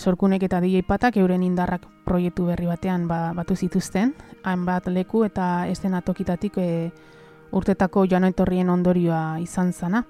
sorkunek 0.00 0.48
eta 0.48 0.62
DJ 0.64 0.86
Patak 0.88 1.20
euren 1.20 1.44
indarrak 1.44 1.84
proiektu 2.08 2.48
berri 2.48 2.64
batean 2.64 3.04
ba, 3.12 3.34
batu 3.36 3.60
zituzten, 3.60 4.16
hainbat 4.42 4.88
leku 4.88 5.26
eta 5.28 5.68
estenatokitatik 5.68 6.56
e, 6.56 6.90
urtetako 7.52 8.08
joan 8.08 8.24
etorrien 8.32 8.72
ondorioa 8.72 9.36
izan 9.44 9.76
zana. 9.76 10.06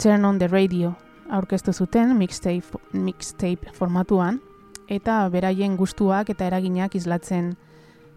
Turn 0.00 0.24
on 0.24 0.38
the 0.40 0.48
radio 0.48 0.96
aurkeztu 1.28 1.76
zuten 1.76 2.16
mixtape, 2.16 2.80
mixtape 2.96 3.76
formatuan, 3.76 4.40
eta 4.88 5.26
beraien 5.28 5.76
gustuak 5.76 6.32
eta 6.32 6.48
eraginak 6.48 6.96
islatzen 6.96 7.58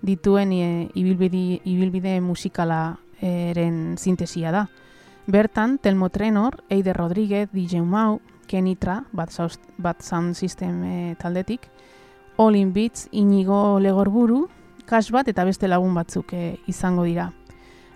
dituen 0.04 0.52
e, 0.52 0.90
ibilbide, 0.94 1.62
ibilbide 1.64 2.20
musikalaren 2.22 3.98
sintesia 3.98 4.52
da. 4.52 4.68
Bertan, 5.26 5.78
Telmo 5.80 6.10
Trenor, 6.10 6.62
Eider 6.70 6.98
Rodríguez, 6.98 7.50
DJ 7.54 7.82
Mau, 7.82 8.20
Kenitra, 8.46 9.06
bat, 9.14 9.32
saust, 9.32 9.62
bat 9.78 10.04
sound 10.04 10.36
system 10.36 10.84
e, 10.84 11.16
taldetik, 11.16 11.70
All 12.38 12.56
in 12.56 12.74
Beats, 12.74 13.08
Inigo 13.12 13.80
Legorburu, 13.80 14.50
Cash 14.86 15.14
bat 15.16 15.30
eta 15.32 15.46
beste 15.48 15.70
lagun 15.72 15.96
batzuk 15.96 16.34
e, 16.36 16.58
izango 16.68 17.06
dira. 17.08 17.30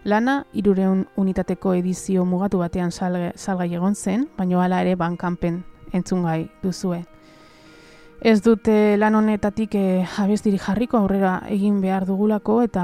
Lana, 0.07 0.45
irureun 0.55 1.03
unitateko 1.19 1.73
edizio 1.75 2.23
mugatu 2.23 2.61
batean 2.63 2.93
salge, 2.95 3.33
salgai 3.35 3.73
egon 3.75 3.95
zen, 3.95 4.29
baina 4.37 4.61
hala 4.63 4.79
ere 4.85 4.95
bankanpen 4.95 5.65
entzungai 5.91 6.47
duzue. 6.63 7.03
Ez 8.19 8.41
dute 8.41 8.97
lan 8.97 9.13
honetatik 9.13 9.75
e, 9.77 10.05
abestiri 10.17 10.57
jarriko 10.57 10.97
aurrera 10.97 11.43
egin 11.53 11.77
behar 11.83 12.07
dugulako 12.09 12.63
eta 12.65 12.83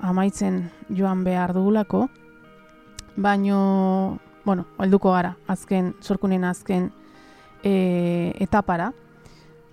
amaitzen 0.00 0.70
joan 0.88 1.20
behar 1.24 1.52
dugulako, 1.52 2.06
baino, 3.16 4.18
bueno, 4.44 4.64
helduko 4.80 5.12
gara, 5.12 5.34
azken, 5.52 5.92
sorkunen 6.00 6.48
azken 6.48 6.88
e, 7.62 8.32
etapara, 8.40 8.94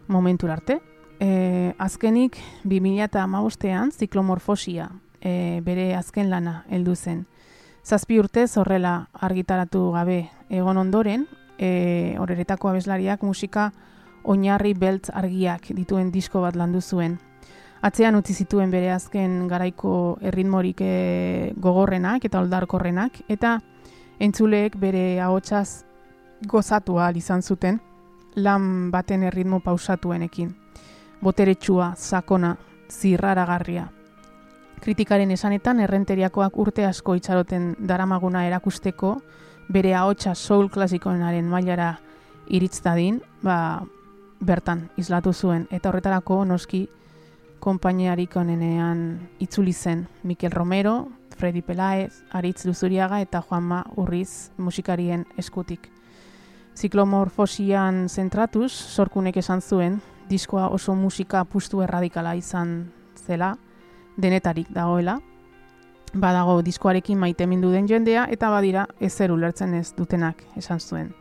momentur 0.07 0.51
arte. 0.51 0.81
E, 1.23 1.73
azkenik, 1.79 2.35
2008an, 2.67 3.95
ziklomorfosia 3.95 4.91
e, 5.21 5.61
bere 5.63 5.93
azken 5.95 6.29
lana 6.29 6.65
heldu 6.69 6.95
zen. 6.95 7.25
Zazpi 7.87 8.19
urtez 8.19 8.57
horrela 8.59 9.07
argitaratu 9.13 9.87
gabe 9.95 10.25
egon 10.49 10.77
ondoren, 10.77 11.29
e, 11.57 12.17
horeretako 12.19 12.75
abeslariak 12.75 13.23
musika 13.23 13.71
oinarri 14.27 14.73
beltz 14.75 15.09
argiak 15.13 15.71
dituen 15.75 16.11
disko 16.11 16.41
bat 16.43 16.55
landu 16.55 16.81
zuen. 16.81 17.17
Atzean 17.81 18.15
utzi 18.17 18.33
zituen 18.33 18.71
bere 18.73 18.91
azken 18.91 19.47
garaiko 19.47 20.17
erritmorik 20.25 20.81
e, 20.81 21.53
gogorrenak 21.61 22.25
eta 22.25 22.41
oldarkorrenak, 22.41 23.21
eta 23.29 23.59
entzuleek 24.19 24.77
bere 24.81 25.19
ahotsaz 25.21 25.83
gozatu 26.49 26.97
ahal 26.99 27.17
izan 27.17 27.41
zuten 27.41 27.79
lan 28.35 28.89
baten 28.91 29.23
erritmo 29.23 29.59
pausatuenekin. 29.59 30.55
Boteretsua, 31.21 31.93
sakona, 31.97 32.55
zirraragarria. 32.89 33.87
Kritikaren 34.81 35.31
esanetan 35.33 35.79
errenteriakoak 35.81 36.57
urte 36.61 36.85
asko 36.85 37.15
itxaroten 37.17 37.71
daramaguna 37.89 38.45
erakusteko 38.45 39.15
bere 39.73 39.95
ahotsa 39.97 40.35
soul 40.35 40.69
klasikoenaren 40.69 41.47
mailara 41.49 41.95
iritz 42.47 42.79
dadin, 42.85 43.21
ba, 43.43 43.83
bertan 44.39 44.89
islatu 44.97 45.33
zuen 45.33 45.67
eta 45.71 45.89
horretarako 45.89 46.43
noski 46.45 46.87
konpainiarik 47.59 48.35
onenean 48.35 49.29
itzuli 49.39 49.73
zen 49.73 50.07
Mikel 50.23 50.51
Romero, 50.51 51.07
Freddy 51.37 51.61
Pelaez, 51.61 52.23
Aritz 52.31 52.65
Luzuriaga 52.65 53.19
eta 53.21 53.41
Juanma 53.41 53.83
Urriz 53.95 54.51
musikarien 54.57 55.25
eskutik. 55.37 55.91
Ziklomorfosian 56.77 58.07
zentratuz, 58.09 58.71
sorkunek 58.71 59.37
esan 59.37 59.61
zuen, 59.61 60.01
diskoa 60.29 60.67
oso 60.69 60.93
musika 60.95 61.43
pustu 61.45 61.81
erradikala 61.81 62.35
izan 62.37 62.91
zela, 63.25 63.55
denetarik 64.17 64.69
dagoela, 64.73 65.19
badago 66.13 66.61
diskoarekin 66.61 67.17
maite 67.17 67.47
mindu 67.47 67.71
den 67.71 67.87
jendea 67.87 68.27
eta 68.31 68.49
badira 68.49 68.87
ezer 68.99 69.31
ulertzen 69.31 69.73
ez 69.73 69.93
dutenak 69.97 70.43
esan 70.55 70.79
zuen. 70.79 71.13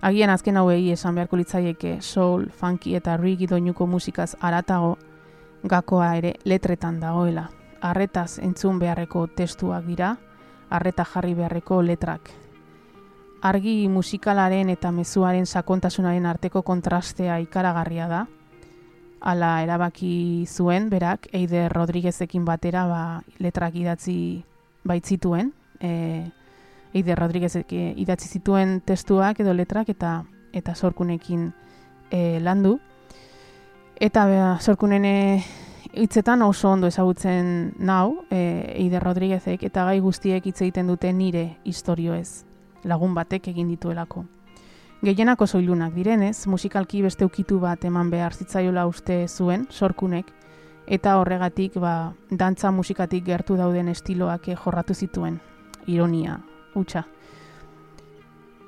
Agian 0.00 0.30
azken 0.32 0.56
hauei 0.56 0.90
esan 0.94 1.14
beharko 1.14 1.36
litzaieke 1.36 1.98
soul, 2.00 2.46
funky 2.56 2.94
eta 2.96 3.18
reggae 3.20 3.50
doinuko 3.50 3.86
musikaz 3.86 4.32
aratago 4.40 4.96
gakoa 5.62 6.14
ere 6.16 6.34
letretan 6.44 7.00
dagoela. 7.00 7.50
Arretaz 7.80 8.38
entzun 8.40 8.78
beharreko 8.80 9.26
testuak 9.36 9.84
dira, 9.84 10.14
arreta 10.70 11.04
jarri 11.04 11.34
beharreko 11.34 11.82
letrak. 11.82 12.30
Argi 13.42 13.88
musikalaren 13.88 14.68
eta 14.72 14.90
mezuaren 14.92 15.46
sakontasunaren 15.46 16.26
arteko 16.26 16.62
kontrastea 16.62 17.38
ikaragarria 17.40 18.08
da. 18.08 18.26
Hala 19.20 19.62
erabaki 19.62 20.46
zuen, 20.48 20.88
berak, 20.88 21.28
Eider 21.32 21.72
Rodriguezekin 21.72 22.44
batera 22.44 22.86
ba, 22.88 23.02
letrak 23.38 23.76
idatzi 23.76 24.44
baitzituen. 24.84 25.52
E, 25.80 26.30
Eider 26.94 27.18
Rodriguezek 27.18 27.72
idatzi 27.72 28.28
zituen 28.28 28.80
testuak 28.86 29.40
edo 29.40 29.54
letrak 29.54 29.88
eta 29.88 30.24
eta 30.52 30.74
sorkunekin 30.74 31.52
e, 32.10 32.40
landu. 32.40 32.78
Eta 34.00 34.24
bea, 34.26 34.58
sorkunen 34.60 35.04
hitzetan 35.92 36.42
oso 36.42 36.70
ondo 36.70 36.86
ezagutzen 36.86 37.72
nau, 37.78 38.24
e, 38.30 38.74
Eider 38.80 39.02
Rodriguezek, 39.02 39.62
eta 39.68 39.84
gai 39.84 40.00
guztiek 40.00 40.46
hitz 40.46 40.60
egiten 40.62 40.88
dute 40.90 41.12
nire 41.12 41.56
historio 41.64 42.14
ez, 42.14 42.44
lagun 42.84 43.14
batek 43.14 43.50
egin 43.52 43.68
dituelako. 43.68 44.24
Gehienako 45.02 45.46
soilunak 45.46 45.94
direnez, 45.94 46.46
musikalki 46.46 47.00
beste 47.02 47.24
ukitu 47.24 47.58
bat 47.60 47.84
eman 47.84 48.10
behar 48.10 48.34
zitzaiola 48.34 48.86
uste 48.86 49.26
zuen, 49.28 49.66
sorkunek, 49.70 50.28
eta 50.86 51.16
horregatik 51.20 51.78
ba, 51.80 52.12
dantza 52.30 52.70
musikatik 52.70 53.24
gertu 53.24 53.56
dauden 53.56 53.88
estiloak 53.88 54.48
eh, 54.48 54.56
jorratu 54.56 54.94
zituen, 54.94 55.40
ironia, 55.86 56.40
utxa. 56.74 57.06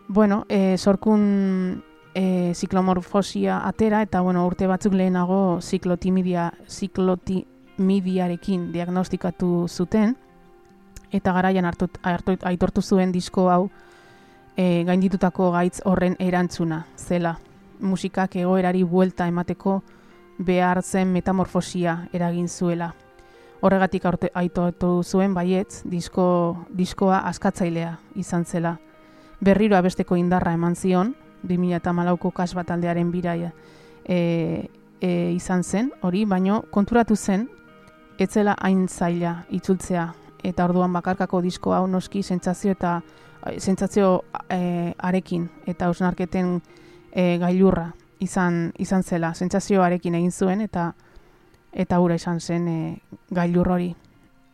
Bueno, 0.08 0.44
e, 0.48 0.76
sorkun 0.78 1.82
e, 2.14 2.52
ziklomorfosia 2.54 3.66
atera 3.66 4.02
eta 4.02 4.20
bueno, 4.20 4.46
urte 4.46 4.66
batzuk 4.66 4.94
lehenago 4.94 5.60
ziklotimidia, 5.62 6.52
ziklotimidiarekin 6.68 8.72
diagnostikatu 8.72 9.66
zuten 9.68 10.16
eta 11.12 11.32
garaian 11.32 11.64
hartu, 11.64 11.88
hartu, 12.02 12.36
aitortu 12.42 12.82
zuen 12.82 13.12
disko 13.12 13.48
hau 13.50 13.70
e, 14.56 14.84
gainditutako 14.84 15.50
gaitz 15.52 15.80
horren 15.84 16.16
erantzuna 16.18 16.86
zela. 16.96 17.38
Musikak 17.80 18.36
egoerari 18.36 18.84
buelta 18.84 19.26
emateko 19.26 19.82
behar 20.38 20.82
zen 20.82 21.12
metamorfosia 21.12 22.08
eragin 22.12 22.48
zuela. 22.48 22.92
Horregatik 23.62 24.04
aitortu 24.34 25.02
zuen 25.06 25.34
baietz 25.34 25.84
disko, 25.86 26.24
diskoa 26.74 27.20
askatzailea 27.28 27.92
izan 28.18 28.44
zela. 28.44 28.76
Berriro 29.40 29.76
abesteko 29.78 30.16
indarra 30.18 30.52
eman 30.56 30.74
zion, 30.74 31.14
2008ko 31.46 32.32
kas 32.34 32.52
bat 32.54 32.70
aldearen 32.70 33.10
biraia 33.10 33.52
e, 34.04 34.68
e, 35.00 35.30
izan 35.34 35.62
zen, 35.62 35.92
hori, 36.02 36.24
baino 36.26 36.62
konturatu 36.70 37.16
zen, 37.16 37.48
etzela 38.18 38.56
hain 38.60 38.88
zaila 38.88 39.44
itzultzea, 39.50 40.08
eta 40.42 40.64
orduan 40.66 40.92
bakarkako 40.92 41.40
disko 41.42 41.74
hau 41.74 41.86
noski 41.86 42.22
sentsazio 42.22 42.74
eta 42.74 43.00
sentsazio 43.58 44.24
e, 44.50 44.92
arekin 44.98 45.48
eta 45.66 45.88
osnarketen 45.90 46.56
e, 47.12 47.38
gailurra 47.38 47.92
izan 48.22 48.72
izan 48.78 49.02
zela, 49.02 49.32
sentsazioarekin 49.34 50.14
egin 50.18 50.30
zuen 50.32 50.60
eta 50.60 50.92
eta 51.72 51.98
hura 52.00 52.14
izan 52.14 52.40
zen 52.40 52.68
e, 52.68 52.78
gailur 53.30 53.68
hori. 53.68 53.94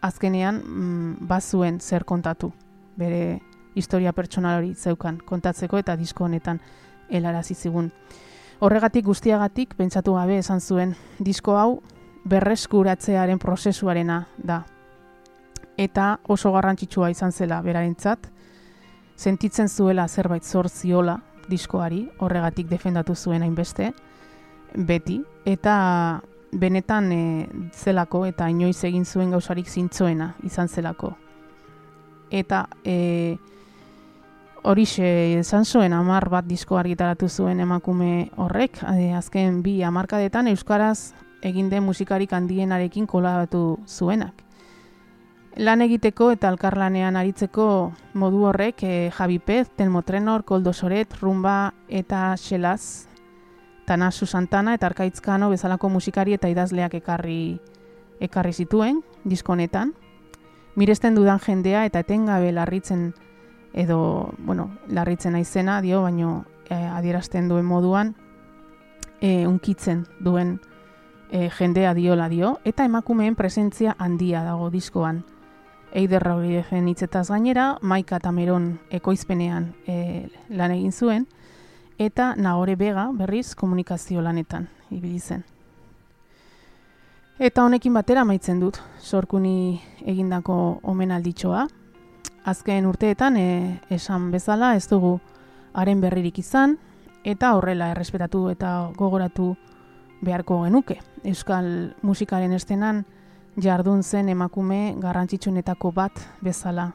Azkenean 0.00 0.62
mm, 0.64 1.28
bazuen 1.28 1.80
zer 1.80 2.04
kontatu 2.04 2.52
bere 2.96 3.40
historia 3.74 4.12
pertsonal 4.12 4.58
hori 4.58 4.74
zeukan 4.74 5.18
kontatzeko 5.26 5.78
eta 5.78 5.96
disko 5.96 6.24
honetan 6.24 6.60
helarazi 7.10 7.54
zigun. 7.54 7.92
Horregatik 8.60 9.04
guztiagatik 9.06 9.74
pentsatu 9.78 10.14
gabe 10.14 10.38
esan 10.38 10.60
zuen 10.60 10.96
disko 11.18 11.56
hau 11.58 11.80
berreskuratzearen 12.28 13.38
prozesuarena 13.38 14.24
da. 14.36 14.64
Eta 15.78 16.18
oso 16.26 16.50
garrantzitsua 16.52 17.10
izan 17.10 17.32
zela 17.32 17.60
berarentzat, 17.62 18.26
sentitzen 19.16 19.68
zuela 19.68 20.08
zerbait 20.08 20.44
zor 20.44 20.68
ziola 20.68 21.20
diskoari, 21.48 22.08
horregatik 22.18 22.66
defendatu 22.68 23.14
zuen 23.14 23.42
hainbeste, 23.42 23.92
beti, 24.74 25.20
eta 25.46 25.76
benetan 26.52 27.12
e, 27.12 27.22
zelako 27.72 28.24
eta 28.26 28.48
inoiz 28.48 28.82
egin 28.84 29.04
zuen 29.04 29.30
gauzarik 29.30 29.68
zintzoena 29.68 30.34
izan 30.44 30.68
zelako. 30.68 31.12
Eta 32.30 32.66
e, 32.84 33.36
Horixe, 34.68 35.38
esan 35.38 35.64
zuen 35.64 35.92
amar 35.94 36.28
bat 36.28 36.44
disko 36.44 36.76
argitaratu 36.76 37.28
zuen 37.28 37.60
emakume 37.62 38.28
horrek, 38.36 38.80
azken 39.16 39.62
bi 39.62 39.78
amarkadetan 39.86 40.48
Euskaraz 40.50 41.14
egin 41.46 41.70
den 41.70 41.84
musikarik 41.86 42.32
handienarekin 42.34 43.06
kolabatu 43.06 43.78
zuenak. 43.86 44.42
Lan 45.58 45.82
egiteko 45.82 46.30
eta 46.34 46.50
alkarlanean 46.50 47.16
aritzeko 47.16 47.68
modu 48.14 48.44
horrek 48.50 48.82
e, 48.82 49.10
Javi 49.14 49.38
Pez, 49.38 49.68
Telmo 49.76 50.02
Trenor, 50.02 50.44
Koldo 50.44 50.72
Soret, 50.72 51.14
Rumba 51.22 51.72
eta 51.88 52.34
Xelaz, 52.36 53.08
Tanasu 53.88 54.26
Santana 54.26 54.74
eta 54.76 54.86
Arkaitzkano 54.86 55.48
bezalako 55.48 55.88
musikari 55.88 56.34
eta 56.36 56.50
idazleak 56.52 56.98
ekarri 57.00 57.58
ekarri 58.20 58.52
zituen 58.52 59.00
diskonetan. 59.24 59.94
Miresten 60.76 61.16
dudan 61.16 61.40
jendea 61.40 61.86
eta 61.88 62.02
etengabe 62.04 62.52
larritzen 62.52 63.14
edo, 63.72 64.34
bueno, 64.38 64.70
larritzen 64.88 65.32
naizena 65.32 65.80
dio, 65.80 66.02
baino 66.02 66.44
e, 66.68 66.74
adierazten 66.74 67.48
duen 67.48 67.64
moduan 67.64 68.14
e, 69.20 69.46
unkitzen 69.46 70.04
duen 70.20 70.58
e, 71.30 71.48
jendea 71.48 71.94
diola 71.94 72.28
dio, 72.28 72.58
eta 72.64 72.84
emakumeen 72.84 73.36
presentzia 73.36 73.96
handia 73.98 74.44
dago 74.44 74.70
diskoan. 74.70 75.24
Eider 75.92 76.22
Rauriden 76.22 76.88
hitzetaz 76.92 77.28
gainera, 77.30 77.78
Maika 77.80 78.20
Tameron 78.20 78.74
ekoizpenean 78.90 79.72
e, 79.86 80.28
lan 80.50 80.76
egin 80.76 80.92
zuen, 80.92 81.28
eta 81.98 82.34
Nagore 82.36 82.76
Bega 82.76 83.08
berriz 83.12 83.54
komunikazio 83.54 84.22
lanetan 84.22 84.68
ibili 84.90 85.18
zen. 85.18 85.44
Eta 87.38 87.62
honekin 87.64 87.94
batera 87.94 88.24
maitzen 88.24 88.60
dut, 88.60 88.80
sorkuni 88.98 89.80
egindako 90.06 90.80
omenalditxoa. 90.82 91.66
Azken 92.50 92.86
urteetan 92.86 93.36
e, 93.36 93.48
esan 93.94 94.30
bezala 94.32 94.72
ez 94.74 94.88
dugu 94.90 95.18
haren 95.74 96.00
berririk 96.00 96.38
izan, 96.38 96.78
eta 97.24 97.52
horrela 97.54 97.90
errespetatu 97.92 98.48
eta 98.50 98.90
gogoratu 98.96 99.52
beharko 100.22 100.62
genuke. 100.64 100.98
Euskal 101.24 101.94
musikaren 102.02 102.52
estenan 102.52 103.04
jardun 103.60 104.02
zen 104.02 104.28
emakume 104.28 104.94
garrantzitsuenetako 104.98 105.92
bat 105.92 106.18
bezala. 106.40 106.90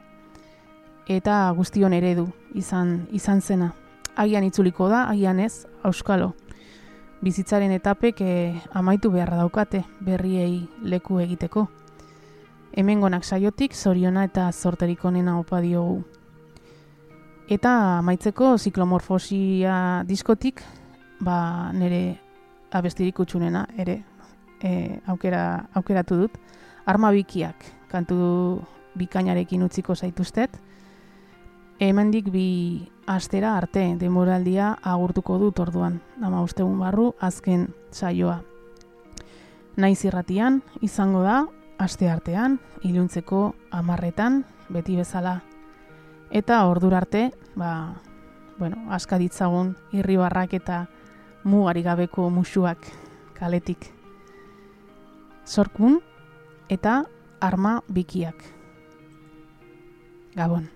Eta 1.08 1.52
guztion 1.56 1.94
eredu 1.94 2.28
izan, 2.56 3.08
izan 3.12 3.42
zena. 3.42 3.72
Agian 4.16 4.44
itzuliko 4.46 4.88
da, 4.90 5.08
agian 5.10 5.40
ez, 5.40 5.66
auskalo. 5.84 6.34
Bizitzaren 7.24 7.72
etapek 7.72 8.20
eh, 8.22 8.62
amaitu 8.76 9.10
beharra 9.12 9.40
daukate 9.40 9.84
berriei 10.04 10.68
leku 10.84 11.18
egiteko. 11.24 11.68
Hemengonak 12.78 13.24
saiotik 13.24 13.74
zoriona 13.74 14.26
eta 14.28 14.52
zorterik 14.52 15.06
onena 15.06 15.38
opa 15.40 15.62
diogu. 15.62 16.04
Eta 17.50 18.00
amaitzeko 18.00 18.58
ziklomorfosia 18.58 20.04
diskotik, 20.08 20.62
ba, 21.22 21.72
nire 21.74 22.20
abestirik 22.74 23.20
utxunena 23.20 23.66
ere 23.78 24.00
e, 24.62 25.00
aukera, 25.08 25.70
aukeratu 25.74 26.18
dut. 26.24 26.38
Arma 26.86 27.12
bikiak 27.16 27.66
kantu 27.92 28.62
bikainarekin 29.00 29.64
utziko 29.64 29.96
zaituztet. 29.96 30.58
Hemendik 31.80 32.30
bi 32.32 32.48
astera 33.08 33.58
arte 33.58 33.96
demoraldia 34.00 34.78
agurtuko 34.82 35.38
dut 35.40 35.60
orduan. 35.60 36.02
Nama 36.18 36.42
ustegun 36.44 36.80
barru 36.80 37.14
azken 37.20 37.68
saioa. 37.92 38.42
Naiz 39.78 40.04
irratian 40.06 40.62
izango 40.82 41.24
da 41.24 41.46
aste 41.78 42.10
artean, 42.10 42.60
iluntzeko 42.84 43.56
amarretan, 43.72 44.44
beti 44.70 44.96
bezala. 44.96 45.42
Eta 46.32 46.64
ordura 46.66 47.02
arte, 47.02 47.32
ba, 47.56 47.96
bueno, 48.58 48.86
aska 48.90 49.18
ditzagun 49.18 49.76
irribarrak 49.92 50.54
eta 50.54 50.86
mugari 51.44 51.84
gabeko 51.84 52.30
musuak 52.30 52.88
kaletik. 53.38 53.90
Zorkun 55.46 56.00
eta 56.70 57.04
arma 57.42 57.82
bikiak. 57.90 58.40
Gabon. 60.34 60.73